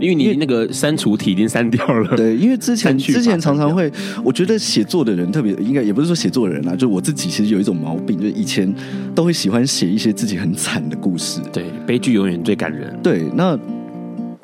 [0.00, 2.16] 因为你那个删除体已经删掉了。
[2.16, 3.90] 对，因为之前 之前常常会，
[4.24, 8.72] 我觉得写作的人特别应该也不是说写作的人啊，就我自己其实有一种毛病，就以前
[9.14, 11.40] 都会喜欢写一些自己很惨的故事。
[11.52, 12.98] 对，悲剧永远最感人。
[13.02, 13.58] 对，那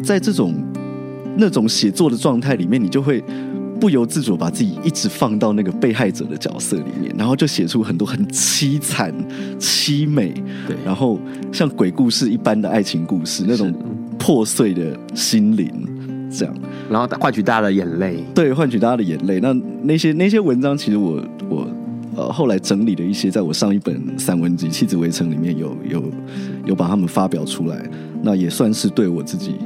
[0.03, 0.55] 在这种
[1.37, 3.23] 那种写作的状态里面，你就会。
[3.83, 9.13] 不由自主把自己一直放到那个被害者的角色里面，然后就写出很多很凄惨、
[9.59, 10.33] 凄美，
[10.69, 11.19] 对，然后
[11.51, 13.75] 像鬼故事一般的爱情故事，那种
[14.21, 15.69] 破碎的心灵，
[16.31, 16.55] 这样，
[16.89, 19.41] 然后换取大家的眼泪，对，换取大家的眼泪。
[19.41, 21.67] 那那些那些文章，其实我我
[22.15, 26.05] 呃后来整理的一些，在我上一本散文集《妻子围城》里面有有
[26.67, 27.91] 有把它们发表出来，
[28.23, 29.57] 那也算是对我自己。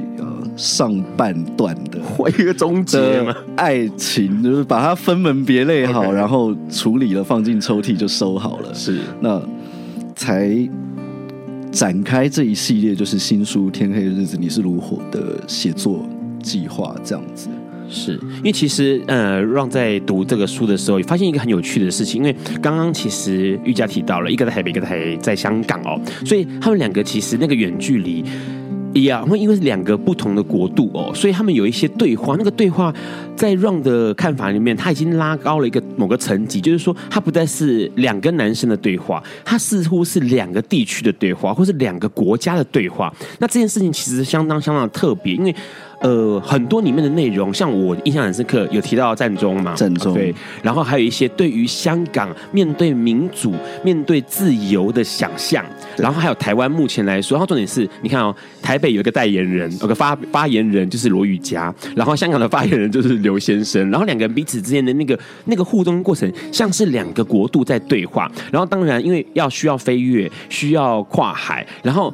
[0.57, 1.99] 上半段的
[2.37, 8.73] 一个终结嘛，爱情就是把它分门别类好.然后处理了，放进抽屉就收好了。
[8.73, 9.39] 是，那
[10.15, 10.67] 才
[11.71, 16.03] 展开这一系列，就是新书《天黑的日子你是如火》的写作
[16.41, 17.47] 计划，这样子。
[17.89, 28.25] 是因为其实呃，让在读这个书的时候，也发现一个很有趣的事情，因为刚刚其实玉佳提到了一个在台北，一个在台在香港哦，所以他们两个其实那个远距离。
[28.97, 32.35] 一样，因为是两个不同的国度哦，所以他们有一些对话。
[32.37, 32.93] 那个对话
[33.37, 43.13] 在 Ron 的看法里面，他已经拉高了一个某个层级，就是说，他不再是两个男生的对话，他似乎是两个地区的对话，或是两个国家的对话。
[43.39, 45.55] 那这件事情其实相当相当的特别，因为。
[45.99, 55.65] 呃，很多里面的内容，像我印象很深刻，有提到战中嘛，战中对，然后还有一些对于香港面对民主、面对自由的想象，
[55.97, 72.13] 然后还有台湾目前来说，然后重点是，你看哦，台北有一个代言人，有个发发言人就是罗宇佳，然后香港的发言人就是刘先生，然后两个人彼此之间的那个那个互动过程，像是两个国度在对话，然后当然因为要需要飞跃，需要跨海，然后。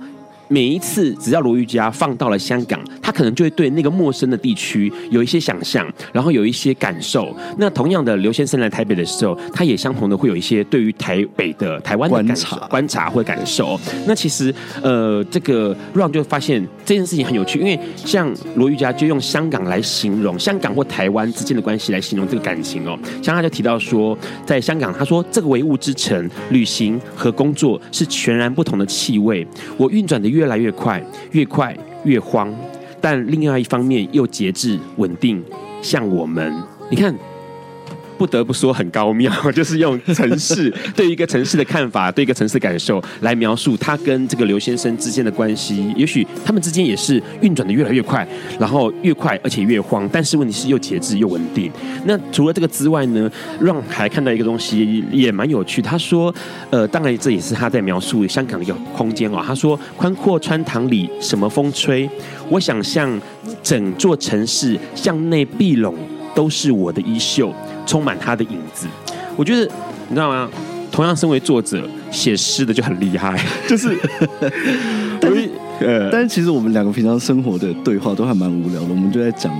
[0.53, 7.35] 每一次只要罗玉佳放到了香港，他可能就会对那个陌生的地区有一些想象，然后有一些感受。
[7.57, 13.79] 那同样的，刘先生来台北的时候，他也相同的会有一些对于台北的台湾的观察、观察或感受。
[14.05, 22.95] 那其实，呃，这个 Ron 就发现这件事情很有趣，因为像罗玉佳就用香港来形容香港或台湾之间的关系来形容这个感情哦。
[23.23, 29.47] 像他就提到说，在香港，他说这个唯物之城，旅行和工作是全然不同的气味。
[29.77, 31.01] 我运转的越越来越快，
[31.31, 32.53] 越快越慌，
[32.99, 35.41] 但另外一方面又节制稳定，
[35.81, 36.53] 像我们，
[36.91, 37.15] 你看。
[38.23, 45.93] 不得不说很高妙， 就是用城市 对一个城市的看法，对一个城市的感受来描述他跟这个刘先生之间的关系。
[45.97, 48.25] 也许他们之间也是运转的越来越快，
[48.57, 51.69] 然后越快而且越慌，但是问题是又节制又稳定。
[52.05, 55.81] 那除了这个之外呢，让还看到一个东西也蛮有趣。
[55.81, 56.33] 他说，
[56.69, 59.43] 呃，当然这也是他在描述香港的一个空间哦。
[59.45, 62.09] 他说，宽阔穿堂里什么风吹？
[62.49, 63.19] 我想象
[63.61, 65.93] 整座城市向内闭拢，
[66.33, 67.53] 都是我的衣袖。
[67.85, 68.87] 充满他的影子，
[69.35, 69.61] 我觉得
[70.09, 70.49] 你知道吗？
[70.91, 73.35] 同样身为作者，写诗的就很厉害，
[73.67, 73.97] 就是，
[75.19, 79.51] 但是呃，但是其实我们两个平常生活的对话都还蛮无聊的，我们就在讲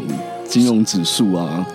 [0.47, 1.65] 金融指数啊，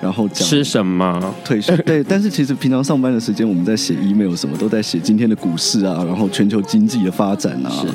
[0.00, 7.88] 然后讲吃什么退休， 对，但是其实平常上班的时间，我们在写 email 什么都在写今天的股市啊，然后全球经济的发展啊，是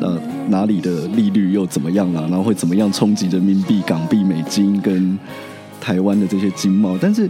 [0.00, 0.16] 呃
[0.50, 5.18] 哪里的利率又怎么样啊，然后会怎么样冲击人民币、港币、美金跟。
[5.80, 7.28] 台湾的这些经贸，但是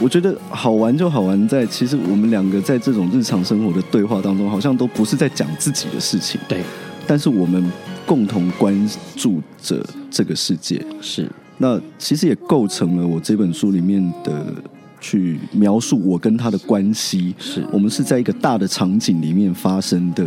[0.00, 6.62] 我觉得好玩就好玩在，其实我们两个在这种日常生活的对话当中，好像都不是在讲自己的事情，对，
[7.06, 7.72] 但是我们
[8.04, 14.54] 共同关注着这个世界，是，那其实也构成了我这本书里面的
[15.00, 17.66] 去描述我跟他的关系，是。
[17.72, 20.26] 我们是在一个大的场景里面发生的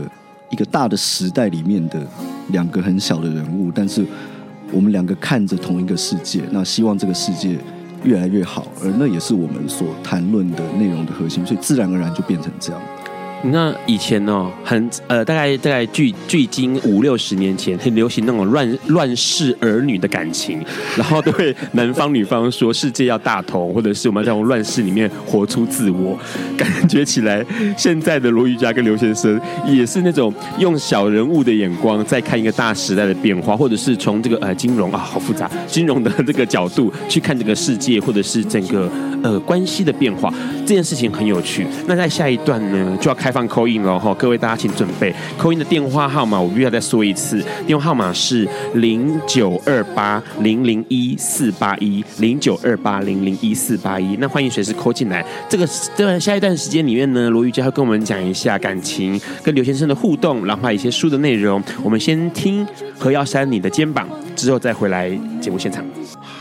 [0.49, 2.05] 一个大的时代里面的
[2.47, 4.03] 两个很小的人物，但是。
[4.71, 7.57] 我们两个看着同一个世界，那希望这个世界
[8.03, 12.81] 越来越好，而那也是我们所谈论的内容的核心，所以自然而然就变成这样。
[13.41, 20.61] 那以前哦，很呃，大概大概距距今五六十年前，很 流行那种乱乱世儿女的感情，
[20.97, 26.19] 然后都会男方女方说世界要大同，或者是我们要从乱世里面活出自我。
[26.57, 27.45] 感觉起来，
[27.77, 38.91] 现在的罗瑜伽跟刘先生也是那种用小人物的眼光在看一个大时代的变化，或者是从这个呃金融啊，好复杂，金融的这个角度去看这个世界，或者是整个
[39.23, 40.29] 呃关系的变化，
[40.65, 41.65] 这件事情很有趣。
[41.87, 43.28] 那在下一段呢，就要开。
[43.29, 55.23] 开放 call in 了哈，各位大家请准备 call in 的电话号码，我必须要再说一次，电话号码是零九二八零零一四八一零九二八零零一四八一，那欢迎随时 call 进来。
[55.47, 61.61] 这个这段下一段时间里面呢，罗玉娇会跟我们讲一下感情跟刘先生的互动，然后还有一些书的内容。
[61.83, 62.65] 我们先听
[62.97, 65.07] 何耀珊你的肩膀，之后再回来
[65.39, 65.85] 节目现场。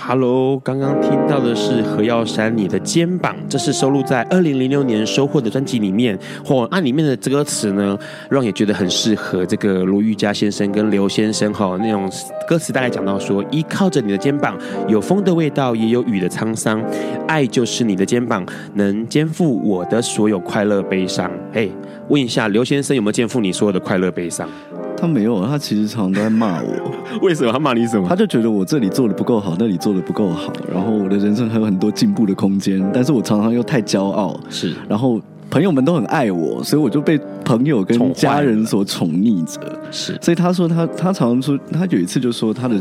[0.09, 7.95] Hello，刚刚听到的是何耀珊你的肩膀，这是收录在二零零六年收获的专辑里面，或按里面的歌词呢，
[8.31, 12.11] 让也觉得很适合这个卢玉佳先生跟刘先生哈那种
[12.49, 14.57] 歌词，大概讲到说，依靠着你的肩膀，
[14.89, 16.83] 有风的味道，也有雨的沧桑，
[17.27, 18.43] 爱就是你的肩膀，
[18.77, 21.31] 能肩负我的所有快乐悲伤。
[21.53, 21.71] 嘿，
[22.09, 24.49] 问一下刘先生有没有肩负你所有的快乐悲伤？
[24.97, 26.93] 他没有，他其实常常都在骂我。
[27.23, 28.09] 为什么他骂你什么？
[28.09, 34.39] 他就觉得我这里做的不够好，那里做的不够好，然后我的人生还有很多进步的空间，但是我常常又太骄傲。
[34.49, 39.61] 是，然后朋友们都很爱我，所以我就被朋友跟家人所宠溺着。
[39.91, 42.75] 是，所以他说他他常常说，他有一次就说他的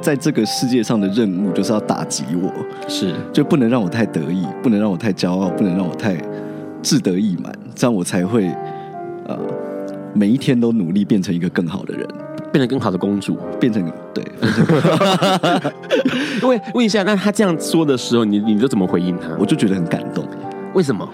[0.00, 2.50] 在这个世界上的任务就是要打击我，
[2.88, 6.16] 是，就不能让我太得意，不能让我太骄傲，不能让我太
[6.82, 8.48] 志得意满，这样我才会
[9.26, 9.38] 呃。
[10.14, 12.06] 每一天都努力变成一个更好的人，
[12.52, 14.22] 变成更好的公主，变成对。
[16.42, 19.34] 因为问一下，那他这样说的时候，你你都怎么回应他？
[19.38, 20.22] 我就觉得很感动。
[20.74, 21.08] 为什么？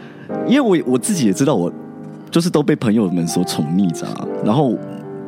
[0.48, 1.72] 因为我我自己也知道，我
[2.28, 4.04] 就是都被朋友们所宠溺着。
[4.44, 4.76] 然后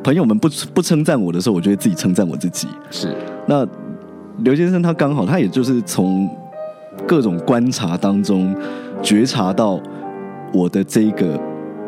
[0.03, 2.67] 朋友们不不称赞我的时候，我就会自己称赞我自己。
[2.89, 3.15] 是。
[3.47, 3.65] 那
[4.39, 6.29] 刘先生他刚好，他也就是从
[7.07, 8.53] 各种观察当中
[9.01, 9.79] 觉察到
[10.53, 11.39] 我的这一个。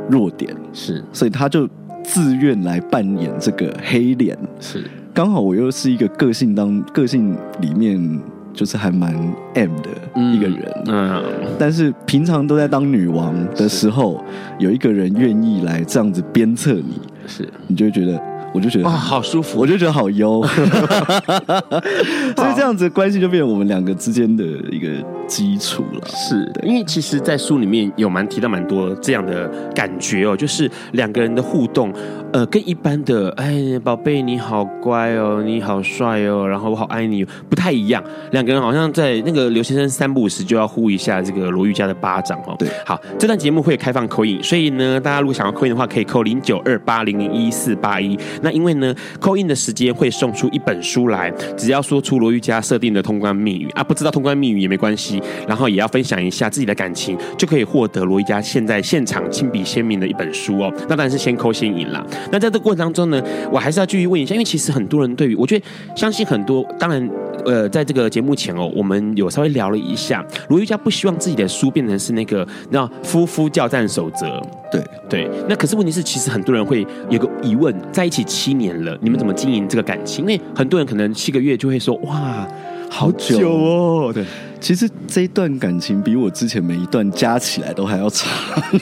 [0.09, 1.65] 弱点是，所以他就
[2.03, 4.37] 自愿来扮演这个黑脸。
[4.59, 4.83] 是，
[5.13, 8.19] 刚好我又是一个个性当个性里面
[8.53, 9.13] 就是还蛮
[9.53, 9.89] M 的
[10.33, 10.83] 一个人。
[10.87, 11.23] 嗯，
[11.57, 14.21] 但是平常都在当女王的时候，
[14.59, 18.21] 有一个人愿意来这样子鞭策你，是，你就会觉得。
[18.53, 20.43] 我就觉得哇，好舒服，我就觉得好优，
[22.37, 24.87] 所以这样子的关系就变成我们两个之间的一个
[25.27, 26.01] 基础了。
[26.07, 31.91] 是的，因为其实，在书里面有蛮提到蛮多这样的感觉哦，就是两个人的互动，
[32.31, 38.03] 呃，跟一般的哎，宝贝你好乖哦，你好帅哦，然后我好爱你，不太一样。
[38.31, 42.55] 两个人好像在那个刘先生三不五时就要呼一下这个罗玉佳的巴掌哦。
[42.59, 48.15] 对，好，这段节目会开放 call in，所以呢，大家如果想要 call in 的话，可以 call 零九二八零零一四八一。
[48.43, 60.71] 那因为呢扣印的时间会送出一本书来，只要说出罗玉佳设定的通关密语啊，不知道通关密语也没关系，然后也要分享一下自己的感情，就可以获得罗玉佳现在现场亲笔签名的一本书哦。
[60.89, 62.05] 那当然是先扣先赢啦。
[62.31, 65.65] 那在这个过程当中呢，我还是要继续问一下，因为其实很多人对于，我觉得
[65.95, 67.09] 相信很多，当然。
[67.45, 74.41] 呃，在这个节目前哦，我们有稍微聊了一下，罗瑜伽不希望自己的书变成是那个那夫妇教战守则。
[74.73, 80.25] 对对，那可是问题是，其实很多人会有个疑问：在一起七年了，你们怎么经营这个感情？
[80.25, 82.47] 因为很多人可能七个月就会说：“哇，
[82.89, 84.25] 好久哦。”对，
[84.59, 88.29] 其实这一段感情比我之前每一段加起来都还要长，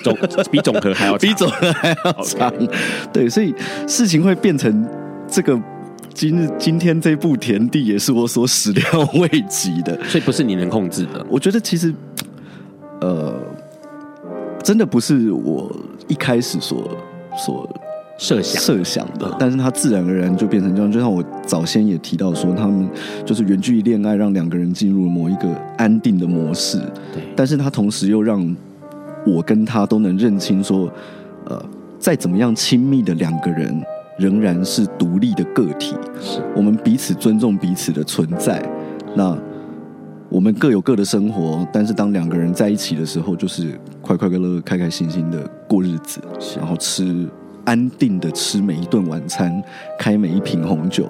[0.03, 0.17] 总
[0.49, 2.53] 比总和还要长 比总和还要长。
[3.13, 3.53] 对，所以
[3.87, 4.87] 事情会变成
[5.29, 5.59] 这个。
[6.13, 8.83] 今日今天这步田地也是我所始料
[9.13, 11.25] 未及的，所以不是你能控制的。
[11.29, 11.91] 我觉得其实，
[12.99, 13.33] 呃，
[14.63, 15.71] 真的不是我
[16.07, 16.87] 一开始所
[17.37, 17.69] 所
[18.17, 20.91] 设想设想的，但是它自然而然就变成这样。
[20.91, 22.89] 就像我早先也提到说，他们
[23.25, 26.77] 就是远距离恋爱，让两个人进入了某一个安定的模式。
[27.13, 28.55] 对，但是他同时又让
[29.25, 30.91] 我跟他都能认清说，
[31.45, 31.63] 呃，
[31.99, 33.81] 再怎么样亲密的两个人。
[34.17, 38.61] 仍然是独立的个体，是我们彼此尊重彼此的存在。
[39.15, 39.35] 那
[40.31, 46.21] 我们各有各的生活，但是当两个人在一起的时候，就是快快乐乐、开开心心的过日子，
[46.57, 47.27] 然后吃。
[47.63, 49.61] 安定的吃每一顿晚餐，
[49.99, 51.07] 开每一瓶红酒。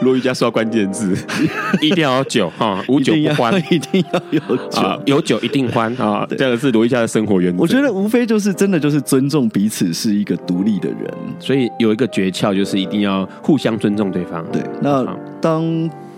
[0.00, 1.14] 罗瑜伽说关键字，
[1.82, 6.26] 一定要有酒哈，无酒不欢，一定要有酒，啊、有酒一定欢 啊！
[6.30, 7.60] 这个是罗瑜伽的生活原则。
[7.60, 11.00] 我觉得无非就是真的就是尊重彼此，是一个独立的人。
[11.38, 14.42] 所以有一个诀窍，就是一定要互相尊重对方。
[14.50, 15.06] 对，那
[15.42, 15.62] 当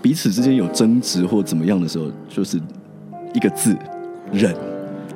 [0.07, 2.57] 彼此之间有争执或怎么样的时候，就是
[3.33, 3.75] 一个字：
[4.31, 4.55] 忍。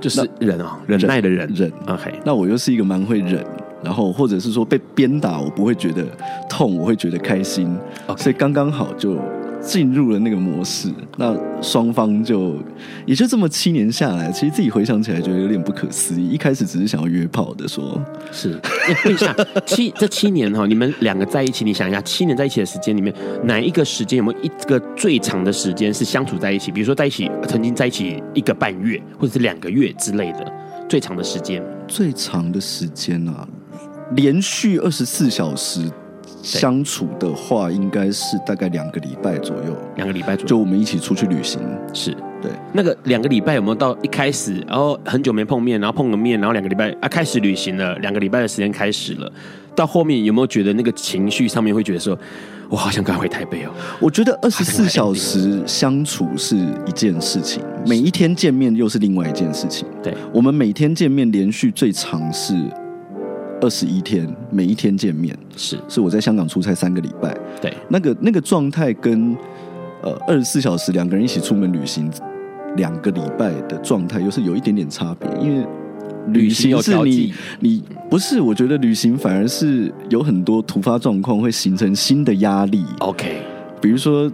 [0.01, 1.71] 就是忍哦，忍耐的忍，忍。
[1.87, 3.41] OK，那我又是一个蛮会忍，
[3.81, 6.03] 然后或者是说被鞭打，我不会觉得
[6.49, 7.73] 痛，我会觉得开心。
[8.05, 8.17] Okay.
[8.17, 9.15] 所以刚刚好就。
[9.61, 12.57] 进入了那个模式，那双方就
[13.05, 16.27] 也就这么七年下来，其实自己回想起来觉得有点不可思议。
[16.29, 18.01] 一开始只是想要约炮的说，
[18.31, 18.59] 说是。
[19.05, 19.35] 问一下，
[19.65, 26.71] 七这七年哈，你们两个在一起，你想一下，七年在一起的时间里面，哪一个时间有没有一个最长的时间是相处在一起？
[26.71, 30.51] 比如说在一起曾经在一起一个半月，或者是两个月之类的。
[30.89, 31.63] 最长的时间？
[31.87, 33.47] 最长的时间啊，
[34.15, 35.89] 连续二十四小时
[36.41, 39.77] 相处的话，应该是大概两个礼拜左右。
[39.95, 41.59] 两个礼拜左右，就我们一起出去旅行，
[41.93, 42.11] 是
[42.41, 42.51] 对。
[42.73, 49.31] 那个两个礼拜有没有到一开始，然后很久没碰面，然后碰个面，然后两个礼拜啊开始旅行了，两个礼拜的时间开始了，
[49.75, 52.17] 到后面有没有觉得那个情绪上面会觉得说，
[52.69, 53.71] 我好想赶回台北哦？
[53.99, 56.55] 我觉得二十四小时相处是
[56.87, 59.87] 一件事情，每一天见面又是另外一件事情。
[60.01, 62.55] 对，我们每天见面连续最长是。
[63.61, 65.77] 二十一天，每一天见面，是。
[65.87, 69.35] 是我在香港出差三个礼拜，对，那个那个状态跟
[70.01, 72.11] 呃二十四小时两个人一起出门旅行
[72.75, 75.65] 两个礼拜的状态又是有一点点差别，因为
[76.27, 83.41] 旅行是你你不是，我觉得旅行反而是有很多突发状况会形成新的压力，OK，
[83.79, 84.31] 比如说。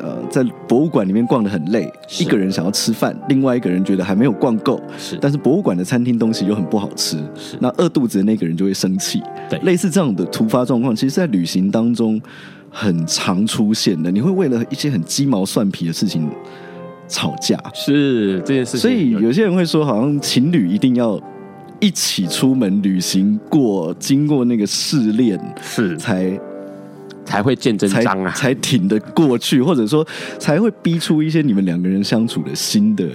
[0.00, 12.20] 呃，在博物馆里面逛得很累，一个人想要吃饭，另外一个人觉得还没有逛够，是，但是博物馆的餐厅东西又很不好吃，是，那饿肚子的那个人就会生气，对，类似这样的突发状况，其实，在旅行当中
[12.70, 16.28] 很常出现的，你会为了一些很鸡毛蒜皮的事情
[17.08, 21.20] 吵架，是这件事情，所以有些人会说，好像情侣一定要
[21.80, 25.96] 一起出门旅行过，经过那个试炼，是。
[25.96, 26.38] 才。
[27.24, 30.06] 才会见真章啊，才挺得过去，或者说
[30.38, 33.06] 才会逼出一些你们两个人相处的新的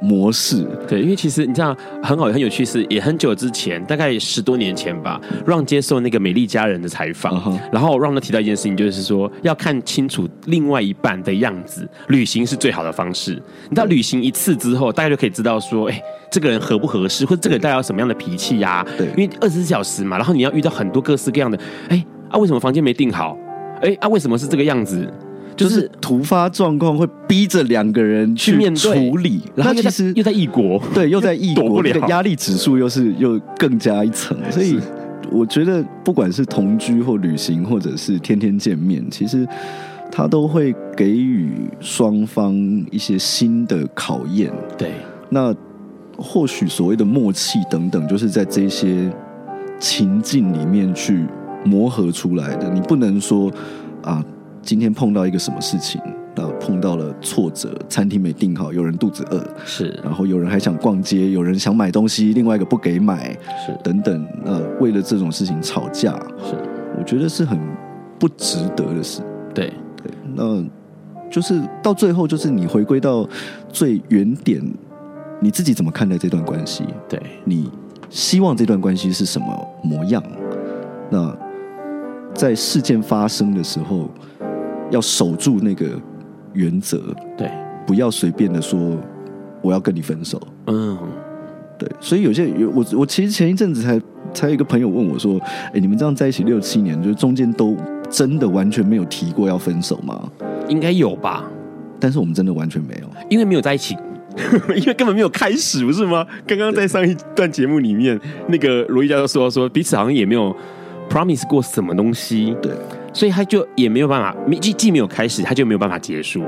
[0.00, 0.66] 模式。
[0.86, 7.58] 对，因为其实你知道很好很有趣，是也很久之前，大概十多年前吧，让接受那个美丽佳人的采访，uh -huh.
[7.72, 13.32] 然后让他提到一件事情，就是说要看清楚另外一半的样子，旅行是最好的方式。
[13.68, 18.86] 你知道旅行一次之后，大家就可以知道说，哎，这个人合不合适，或者这个人带有什么样的脾气呀、啊？
[18.98, 22.04] 对，因为二十四小时嘛，然后你要遇到很多各式各样的，哎。
[22.30, 23.36] 啊，为什么房间没订好？
[23.80, 25.08] 哎，啊，为什么是这个样子？
[25.56, 34.38] 就是、就是、突发状况会逼着两个人去面对处理，然后其实又在异国， 对，又在异国，躲不了，压力指数又是又更加一层。
[34.50, 34.78] 所以
[35.32, 39.44] 我觉得，不管是同居或旅行，或者是天天见面，其实
[40.12, 41.50] 他都会给予
[41.80, 42.54] 双方
[42.92, 44.52] 一些新的考验。
[44.76, 44.92] 对，
[45.28, 45.52] 那
[46.16, 49.10] 或许所谓的默契等等，就是在这些
[49.80, 51.24] 情境里面去。
[51.68, 53.52] 磨合出来的，你不能说
[54.02, 54.24] 啊，
[54.62, 56.00] 今天碰到一个什么事情，
[56.36, 66.54] 啊，碰到了挫折，餐厅没订好，有人肚子饿，是，然后有人还想逛街，有人想买东西，另外一个不给买，是，等等，呃，为了这种事情吵架，是，
[66.98, 67.58] 我觉得是很
[68.18, 69.20] 不值得的事，
[69.54, 70.64] 对，对，那
[71.30, 73.28] 就是到最后，就是你回归到
[73.68, 74.62] 最原点，
[75.40, 76.84] 你自己怎么看待这段关系？
[77.08, 77.70] 对，你
[78.08, 79.46] 希望这段关系是什么
[79.82, 80.22] 模样？
[81.10, 81.36] 那。
[82.38, 84.08] 在事件发生的时候，
[84.92, 85.86] 要守住那个
[86.52, 87.50] 原则，对，
[87.84, 88.96] 不要随便的说
[89.60, 90.96] 我要跟你分手，嗯，
[91.76, 91.90] 对。
[91.98, 94.00] 所以有些有我我其实前一阵子才
[94.32, 95.36] 才有一个朋友问我说
[95.74, 97.76] ：“哎，你们这样在一起六七年，就是中间都
[98.08, 100.30] 真的完全没有提过要分手吗？”
[100.70, 101.42] 应该有吧，
[101.98, 103.96] 但是我们真的完全没有，因为没有在一起，
[104.76, 106.24] 因为根本没有开始，不是吗？
[106.46, 108.16] 刚刚在上一段节目里面，
[108.46, 110.54] 那个罗一佳就说说彼此好像也没有。
[111.08, 112.54] Promise 过什么东西？
[112.62, 112.72] 对，
[113.12, 116.42] 所以他就也没有办法，既既没有开始，他就没有办法结束。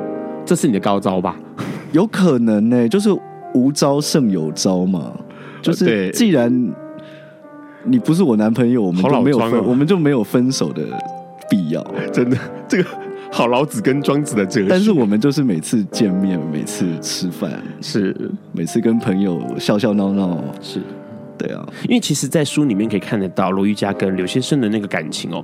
[0.44, 1.36] 这是你的高招吧？
[1.92, 3.10] 有可能呢、欸，就是
[3.54, 5.12] 无招胜有招嘛。
[5.62, 6.72] 就是既然
[7.84, 10.82] 你不是我男朋友，我们就没有分，哦、我们就没有分手的
[11.48, 11.82] 必要。
[12.12, 12.36] 真的，
[12.68, 12.88] 这个
[13.30, 14.66] 好老子跟庄子的哲学。
[14.68, 17.50] 但是我们就是每次见面，每次吃饭，
[17.80, 20.80] 是每次跟朋友笑笑闹闹，是。
[21.40, 25.42] 对啊，因为其实，在书里面可以看得到罗玉佳跟刘先生的那个感情哦。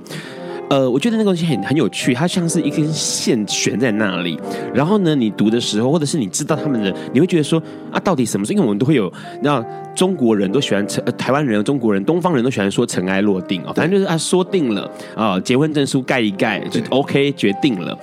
[0.69, 4.37] 呃，我觉得那个东西很很有趣，它像是一根线悬在那里。
[4.73, 8.51] 然后呢，你读的时候，或者是你知道他们的，你会觉得说啊，到底什么事？
[8.51, 9.11] 因为我们都会有，
[9.41, 9.63] 那
[9.95, 17.97] 中国人都喜欢尘，呃，台湾人、中国人、东方人都喜欢说尘埃落定啊，反正就是啊，说定了啊，结婚证书盖一盖就 OK，决定了，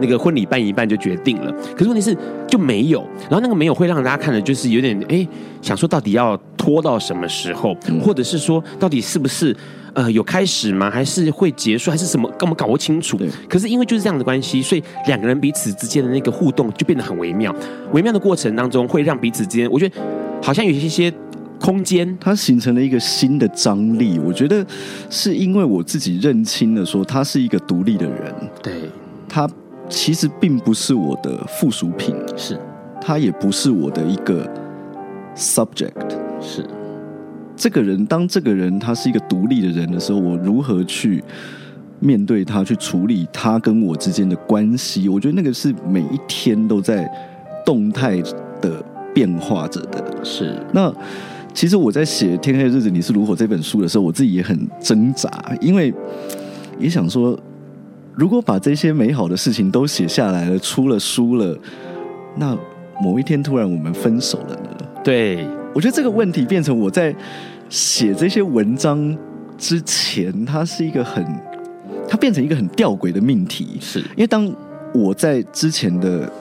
[0.00, 1.52] 那个婚礼办一办就决定了。
[1.76, 5.26] 可是问题是就没有，然后那个没有会让大家看的就是有点哎，
[5.60, 9.56] 想说到底要拖到什么时候，或者是说到底是不是？
[9.94, 10.90] 呃，有开始吗？
[10.90, 11.90] 还是会结束？
[11.90, 12.28] 还是什么？
[12.38, 13.18] 根本搞不清楚。
[13.48, 17.54] 可是因为就是这样的关系，所以两个人彼此之间的那个互动就变得很微妙。
[17.92, 19.96] 微妙的过程当中，会让彼此之间，我觉得
[20.42, 21.12] 好像有一些
[21.60, 24.18] 空间，它形成了一个新的张力。
[24.18, 24.66] 我觉得
[25.08, 28.34] 是因为我自己认清了，说他是一个独立的人。
[28.62, 28.72] 对，
[29.28, 29.48] 他
[29.88, 32.58] 其实并不是我的附属品，是
[33.00, 34.44] 他也不是我的一个
[35.36, 35.92] subject，
[36.40, 36.66] 是。
[37.56, 41.22] 这个人，当这个人他是一个独立的人的时候，我如何去
[42.00, 45.08] 面对他，去处理他跟我之间的关系？
[45.08, 47.08] 我觉得那个是每一天都在
[47.64, 48.20] 动态
[48.60, 48.84] 的
[49.14, 50.04] 变化着的。
[50.22, 50.54] 是。
[50.72, 50.92] 那
[51.52, 55.30] 其实我在写《天黑的日子你是如火》这本书的时候，我自己也很挣扎，
[55.60, 55.94] 因为
[56.78, 57.38] 也想说，
[58.16, 61.56] 如果把这些美好的事情都写下来了，出了书了，
[62.36, 62.58] 那
[63.00, 64.86] 某一天突然我们分手了呢？
[65.04, 67.14] 对，我觉得这个问题变成我在
[67.68, 69.16] 写这些文章
[69.58, 71.24] 之前，它是一个很，
[72.08, 74.50] 它变成一个很吊诡的命题，是因为当
[74.94, 76.32] 我在之前的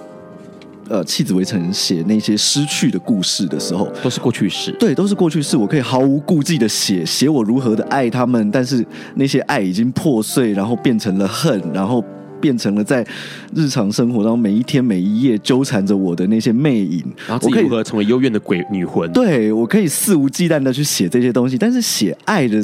[0.88, 12.04] 呃弃子围城写那些失去的故事的时候，都是过去式，对，都是过去式，我可以毫无顾忌的写写我如何的爱他们，但是那些爱已经破碎，然后变成了恨，然后。
[12.44, 13.08] 变成了在
[13.56, 19.10] 日常生活当中每一天每一夜纠缠着我的那些魅影，然后自己如何成为幽怨的鬼女魂？
[19.14, 22.62] 对，我可以肆无忌惮的去写这些东西，但是写爱的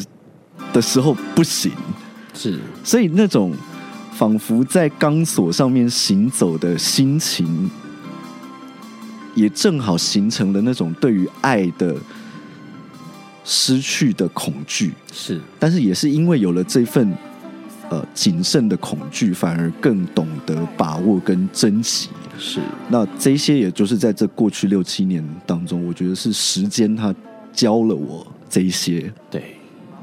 [0.73, 1.71] 的时候不行，
[2.33, 3.53] 是，所以那种
[4.11, 7.71] 仿佛在钢索上面行走的心情，
[9.33, 11.95] 也正好形成了那种对于爱的
[13.45, 14.91] 失去的恐惧。
[15.13, 17.15] 是，但是也是因为有了这份。
[17.89, 22.09] 呃，谨慎的恐惧反而更懂得把握跟珍惜。
[22.37, 27.13] 是，那这些也就是在这过去六七年当中，我觉得是时间它
[27.51, 29.11] 教了我这一些。
[29.29, 29.57] 对，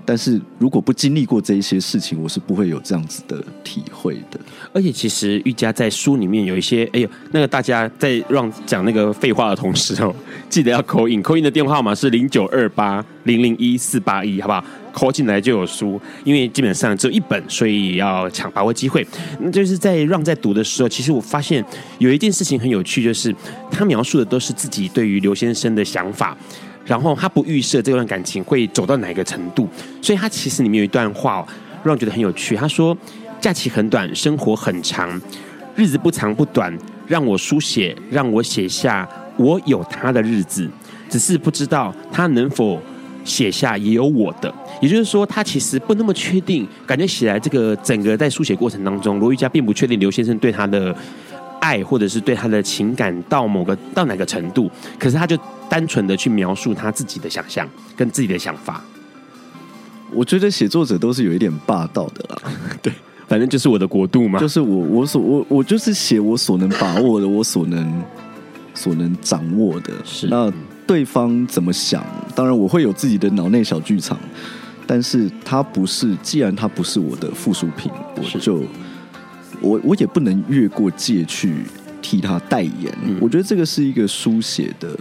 [0.06, 4.38] 但是如果不经历过这一些事情，我是不会有这样子的体会的。
[4.72, 10.14] 而且，其实玉佳在书里面有一些，哎呦，那个大家在让讲那个废话的同时哦，
[10.48, 19.06] 记得要扣印，扣印的电话号码是零九二八零零一四八一，好不好扣进来就有书，因为基本上只有一本，所以要抢把握机会。
[19.40, 21.64] 那就是在让在读的时候，其实我发现
[21.98, 23.34] 有一件事情很有趣，就是
[23.70, 26.36] 他描述的都是自己对于刘先生的想法，
[26.86, 29.68] 然后他不预设这段感情会走到哪一个程度，
[30.00, 31.46] 所以他其实里面有一段话
[31.84, 32.56] 让我觉得很有趣。
[32.56, 32.96] 他说
[33.40, 35.20] ：“假期很短，生活很长，
[35.74, 36.76] 日子不长不短，
[37.06, 40.70] 让我书写，让我写下我有他的日子，
[41.10, 42.80] 只是不知道他能否。”
[43.26, 46.64] 写下也有我的，也就是说，他其实不那么确定。
[46.86, 50.96] 感觉起来，这个整个在书写过程当中，罗玉佳并不确定刘先生对他的
[51.66, 54.70] 爱，或者是对他的情感到某个到哪个程度。
[54.98, 55.36] 可是，他就
[55.68, 58.82] 单纯的去描述他自己的想象跟自己的想法。
[60.12, 62.40] 我觉得写作者都是有一点霸道的啦。
[62.80, 62.92] 对，
[63.26, 68.04] 反正就是我的国度嘛，就是我我所我我就是写我所能把握的，我所能
[68.72, 69.92] 所能掌握的。
[70.04, 70.52] 是那。
[70.86, 72.00] 对方怎么想？
[72.36, 74.16] 当然，我会有自己的脑内小剧场，
[74.86, 78.62] 但是他不是，既然他不是我的附属品，我就
[79.60, 81.54] 我我也不能越过界去
[82.00, 82.92] 替他代言。
[83.04, 83.16] 嗯。
[83.20, 84.96] 我觉得这个是一个书写的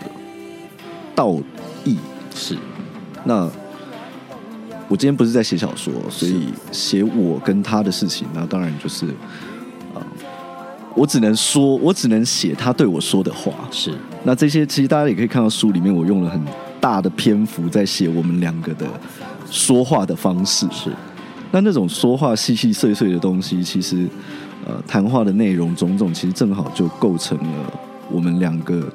[1.16, 1.36] 道
[1.84, 1.98] 义。
[2.34, 2.58] 是，
[3.24, 3.50] 那
[4.88, 9.06] 我今天不是在写小说，所以写我跟他的事情，那当然就是
[9.94, 10.04] 啊。
[10.94, 13.52] 我只能说，我只能写他对我说的话。
[13.70, 13.94] 是，
[14.24, 16.42] 那这些其实大家也可以看到书里面，我用了很
[16.80, 18.86] 大的篇幅在写我们两个的
[19.52, 20.66] 说话的方式。
[20.72, 20.90] 是，
[21.52, 24.08] 那那种说话细细碎碎的东西，其实
[24.66, 27.80] 呃，谈话的内容种种，其实正好就构成了
[28.12, 28.92] 我们两个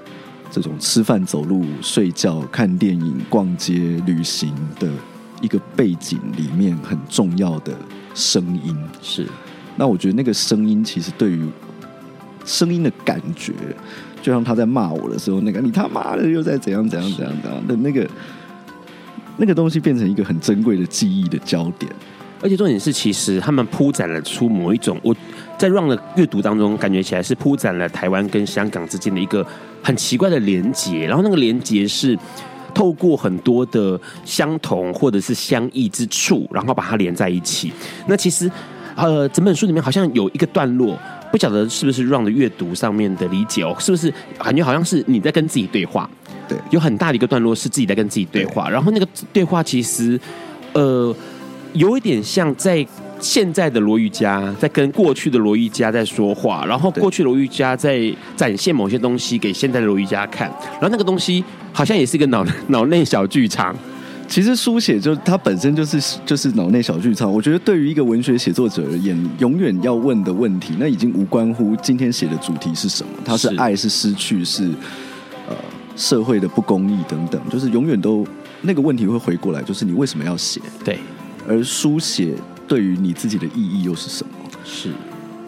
[0.51, 4.89] 这种吃饭、走路、睡觉、看电影、逛街、旅行的
[5.41, 7.73] 一个背景里面很重要的
[8.14, 8.77] 声音。
[9.01, 9.25] 是，
[9.77, 11.49] 那我觉得那个声音其实对于
[12.45, 13.53] 声音的感觉，
[14.21, 18.11] 就像他在骂我的时候，那个你他妈的又在怎样怎样怎样怎样的那个
[19.37, 21.93] 那个东西，变成一个很珍贵的记忆的焦点。
[22.43, 25.14] 而且重点是，其实他们铺展了出某一种，我
[25.61, 29.47] 在 Ron 的阅读当中，感觉起来是铺展了台湾跟香港之间的一个
[29.83, 31.05] 很奇怪的连结。
[31.07, 32.19] 然后那个连结是
[32.73, 37.71] 透过很多的相同或者是相异之处，然后把它连在一起。
[38.07, 38.51] 那其实
[38.97, 40.99] 呃，整本书里面好像有一个段落。
[41.31, 46.09] 不晓得是不是 Ron 的阅读上面的理解哦，是不是感觉好像是你在跟自己对话？
[46.49, 50.19] 对，有很大的一个段落是自己在跟自己对话，然后那个对话其实
[50.73, 51.15] 呃
[51.75, 52.85] 有一点像在
[53.21, 63.77] 现在的罗玉佳在跟过去的罗玉佳在说话，然后过去罗玉佳在展现某些东西给现在的罗玉佳看，然后那个东西好像也是一个脑脑内小剧场。
[64.27, 67.29] 其实书写就它本身就是就是脑内小剧场。
[67.31, 74.71] 我觉得对于一个文学写作者而言，永远要问的问题，那已经无关乎今天写的主题是什么，它是爱是失去是
[75.49, 75.57] 呃
[75.97, 78.25] 社会的不公义等等，就是永远都
[78.62, 80.61] 那个问题会回过来，就是你为什么要写？
[80.85, 81.01] 对，
[81.49, 82.35] 而书写
[82.71, 84.33] 对于你自己的意义又是什么？
[84.64, 84.93] 是。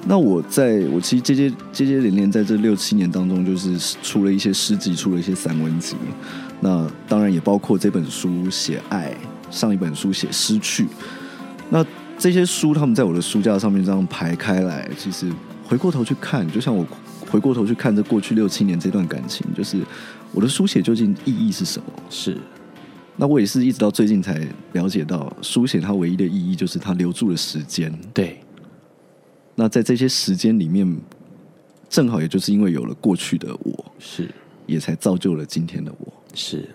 [0.09, 5.95] 那我在我其实接接接接连连在这六七年当中，就是出了一些诗集，出了一些散文集。
[6.59, 9.15] 那当然也包括这本书写爱，
[9.53, 10.89] 上一本书写失去。
[11.71, 11.87] 那
[12.19, 15.31] 这些书他们在我的书架上面这样排开来，其实
[15.65, 16.85] 回过头去看，就像我
[17.31, 19.79] 回过头去看这过去六七年这段感情，就是
[20.33, 21.87] 我的书写究竟意义是什么？
[22.11, 22.37] 是。
[23.17, 27.93] 那我也是一直到最近才了解到，书写它唯一的意义就是它留住了时间。
[28.13, 28.41] 对。
[29.55, 30.97] 那在这些时间里面，
[31.89, 34.29] 正好也就是因为有了过去的我，是，
[34.67, 36.13] 也才造就了今天的我。
[36.35, 36.69] 是。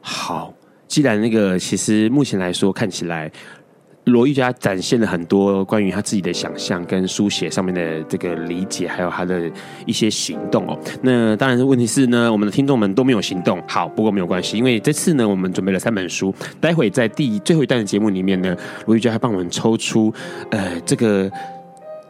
[0.00, 0.54] 好，
[0.86, 3.30] 既然那个其实目前来说看起来。
[4.04, 9.48] 罗玉佳展现了很多关于他自己的想象跟书写上面的这个理解，还有他的
[9.86, 10.76] 一些行动哦。
[11.02, 13.62] 那当然，问题是呢，我们的听众们都没有行动。
[13.68, 16.34] 好，不过没有关系，因为这次呢，我们准备了三本书。
[16.60, 20.12] 待会在第最后一段的节目里面呢，罗玉佳还帮我们抽出
[20.50, 21.30] 呃这个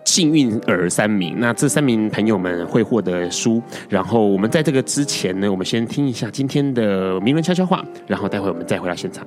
[0.06, 1.34] 幸运儿三名。
[1.38, 3.62] 那这三名朋友们会获得书。
[3.90, 9.26] 然后我们在这个之前呢，我们先听一下今天的名人悄悄话，然后待会我们再回到现场。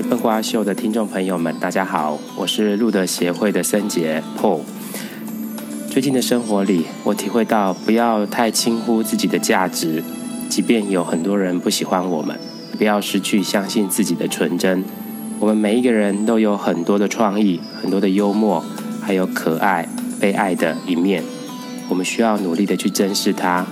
[0.00, 4.60] 位笨瓜秀的听众朋友们，大家好，我是路德协会的森杰 Paul。
[5.90, 10.02] 最近的生活里，我体会到不要太轻忽自己的价值，
[10.48, 12.40] 即便有很多人不喜欢我们，
[12.78, 14.82] 不要失去相信自己的纯真。
[15.38, 18.64] 我们每一个人都有很多的创意，很多的幽默，
[19.02, 19.86] 还有可爱、
[20.18, 21.22] 被爱的一面。
[21.90, 23.66] 我们需要努力的去珍视它，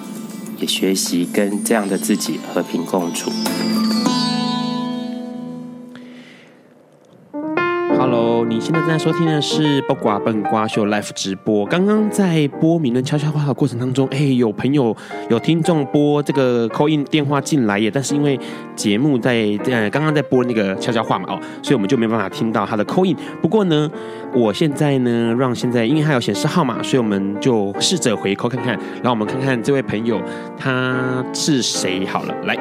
[0.59, 3.31] 也学习跟这样的自己和平共处。
[8.49, 11.67] 你现在正在收听的是《八卦笨瓜秀》Live 直播。
[11.67, 14.97] 刚刚在播名人悄悄话的过程当中，哎，有朋友
[15.29, 18.41] 有听众拨这个 call in 电话进来耶，但是因为
[18.75, 23.15] 节目在呃刚刚在播那个悄悄话嘛，哦，所以我们就没办法听到他的 call in。
[23.43, 23.91] 不过呢，
[24.35, 28.69] 我现在呢让现在因为他有显示号码，所以我们就试着回 call 看看，
[29.03, 30.23] 然后我们看看这位朋友
[30.57, 32.35] 他是谁好了。
[32.45, 32.55] 来，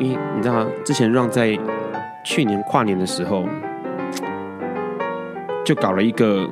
[0.00, 1.56] 因为你知道之前让在
[2.24, 3.48] 去年跨年的时候。
[5.64, 6.48] 就搞了一个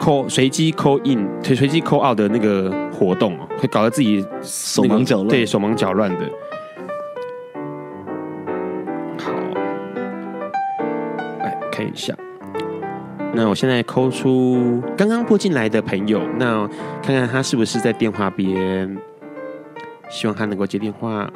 [0.00, 6.20] call 随机 call in 随随机 call out 的那个活动哦，会搞得自己、那个、手忙脚乱，对，手忙脚乱的。
[9.18, 9.32] 好，
[11.40, 12.14] 来看一下。
[13.34, 16.66] 那我现在 call 出刚刚拨进来的朋友，那
[17.02, 18.96] 看看他是不是在电话边，
[20.08, 21.28] 希望他能够接电话。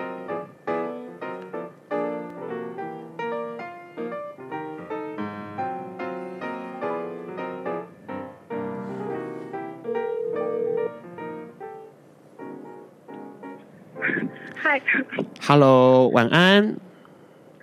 [15.49, 16.77] Hello，晚安。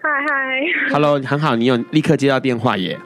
[0.02, 0.92] 嗨嗨。
[0.92, 2.98] Hello，很好，你有立刻接到电话耶。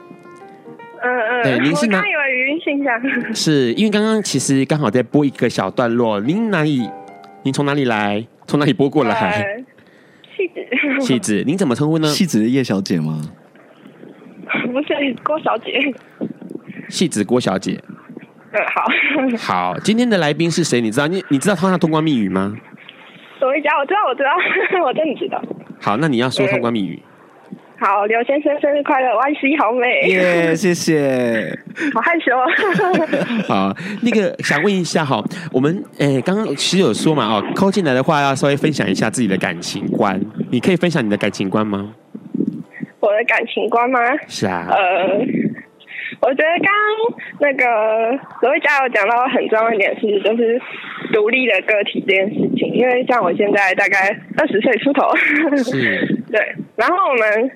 [1.02, 1.42] 嗯嗯。
[1.42, 1.98] 对，您是哪？
[1.98, 3.34] 我刚以为语音信箱。
[3.34, 6.18] 是因为刚刚其实刚好在播一个小段落。
[6.20, 6.88] 您哪里？
[7.42, 8.26] 您从哪里来？
[8.46, 9.62] 从哪里播过来？
[10.34, 10.60] 戏子。
[11.04, 12.08] 戏子，您怎么称呼呢？
[12.08, 13.20] 戏子的叶小姐吗？
[14.72, 15.94] 不是郭小姐。
[16.88, 17.78] 戏子郭小姐。
[18.52, 19.74] 嗯，好。
[19.74, 20.80] 好，今天的来宾是谁？
[20.80, 21.06] 你知道？
[21.06, 22.56] 你你知道他的通关密语吗？
[23.40, 24.30] 罗昱嘉，我知道，我知道，
[24.84, 25.42] 我真的知道。
[25.80, 27.02] 好，那你要说通关密语。
[27.78, 30.02] 好，刘先生生日快乐，Y C 好美。
[30.08, 31.58] 耶，谢谢。
[31.94, 32.36] 好害羞。
[33.48, 40.20] 好，那个想问一下哈，我们诶，刚刚其实有说嘛，哦，call 进来的话要稍微分享一下自己的感情观，
[40.50, 41.94] 你可以分享你的感情观吗？
[43.00, 43.98] 我的感情观吗？
[44.28, 44.66] 是啊。
[44.70, 45.24] 呃。
[46.20, 50.60] 我觉得刚刚那个罗昱嘉有讲到很重要一点是，就是
[51.12, 52.72] 独立的个体这件事情。
[52.74, 55.14] 因为像我现在大概二十岁出头，
[55.62, 56.54] 是， 对。
[56.76, 57.50] 然后我们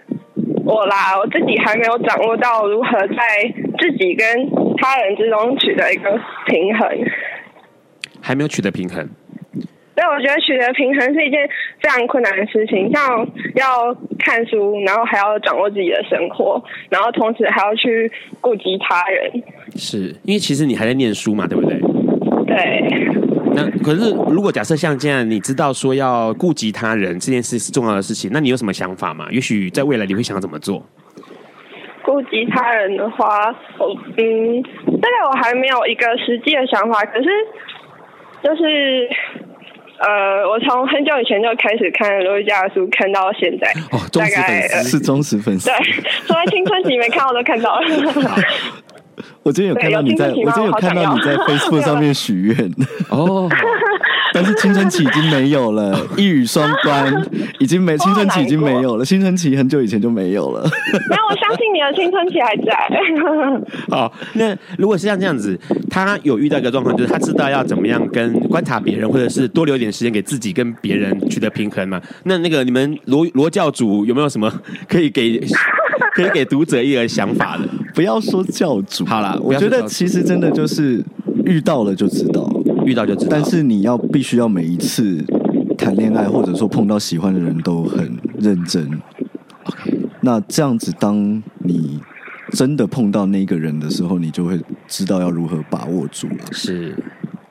[0.64, 3.16] 我啦，我自己还没有掌握到如何在
[3.78, 4.26] 自己跟
[4.76, 6.11] 他人之中取得一个
[6.46, 6.88] 平衡，
[8.22, 9.09] 还没有取得平衡。
[9.96, 11.48] 对，我觉得取得平衡是一件
[11.85, 18.11] 非常困难的事情，像要看书，然后还要掌握自己的生活，然后同时还要去
[18.41, 19.43] 顾及他人。
[19.76, 21.78] 是因为其实你还在念书嘛，对不对？
[22.47, 22.57] 对。
[23.55, 29.28] 那可是如果假设像这样，你知道说要顾及他人这件事是重要的事情，那你有什么想法吗？
[29.30, 30.82] 也许在未来你会想怎么做？
[32.03, 37.28] 顾及他人的话，我嗯，这个我还没有一个实际的想法，可是
[38.43, 39.11] 就是。
[39.99, 45.70] 呃，我从很久以前就开始看罗昱嘉的书，看到现在，哦，忠实粉丝，是忠实粉丝。
[45.70, 45.76] 对，
[46.26, 47.86] 从来青春期没看我都看到了。
[49.45, 52.57] 我今天有看到你在，我今天有看到你在 Facebook 上面许愿
[53.11, 53.49] 哦。
[54.35, 57.24] 但是青春期已经没有了， 一语双关，
[57.61, 60.61] 已经没青春期已经没有了，青春期很久以前就没有了。
[61.09, 62.74] 没有，我相信你的青春期还在。
[63.97, 65.57] 好，那如果是像这样子，
[65.89, 72.03] 他有遇到一个状况，就是他知道要怎么样跟观察别人，或者是多留点时间给自己跟别人取得平衡嘛？
[72.24, 74.53] 那那个你们罗罗教主有没有什么
[74.89, 75.39] 可以给
[76.12, 77.62] 可以给读者一个想法的？
[77.95, 81.01] 不要说教主，好了，我觉得其实真的就是
[81.45, 82.51] 遇到了就知道。
[82.85, 85.24] 遇到就知道，但是你要必须要每一次
[85.76, 88.87] 谈恋爱，或者说碰到喜欢的人都很认真。
[89.64, 91.99] OK，那这样子，当你
[92.53, 96.37] 真的碰到那个人的时候，你就会知道要如何把握住了。
[96.53, 96.95] 是，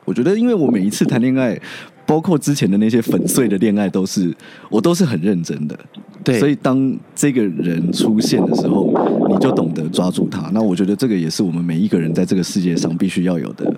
[0.05, 1.59] 我觉得，因为我每一次谈恋爱，
[2.05, 4.31] 包括之前的那些粉碎的恋爱，都是
[4.69, 5.77] 我都是很认真的。
[6.23, 8.93] 对，所以当这个人出现的时候，
[9.27, 10.49] 你就懂得抓住他。
[10.53, 13.75] 那我觉得这个也是我们每一个人在这个世界上必须要有的。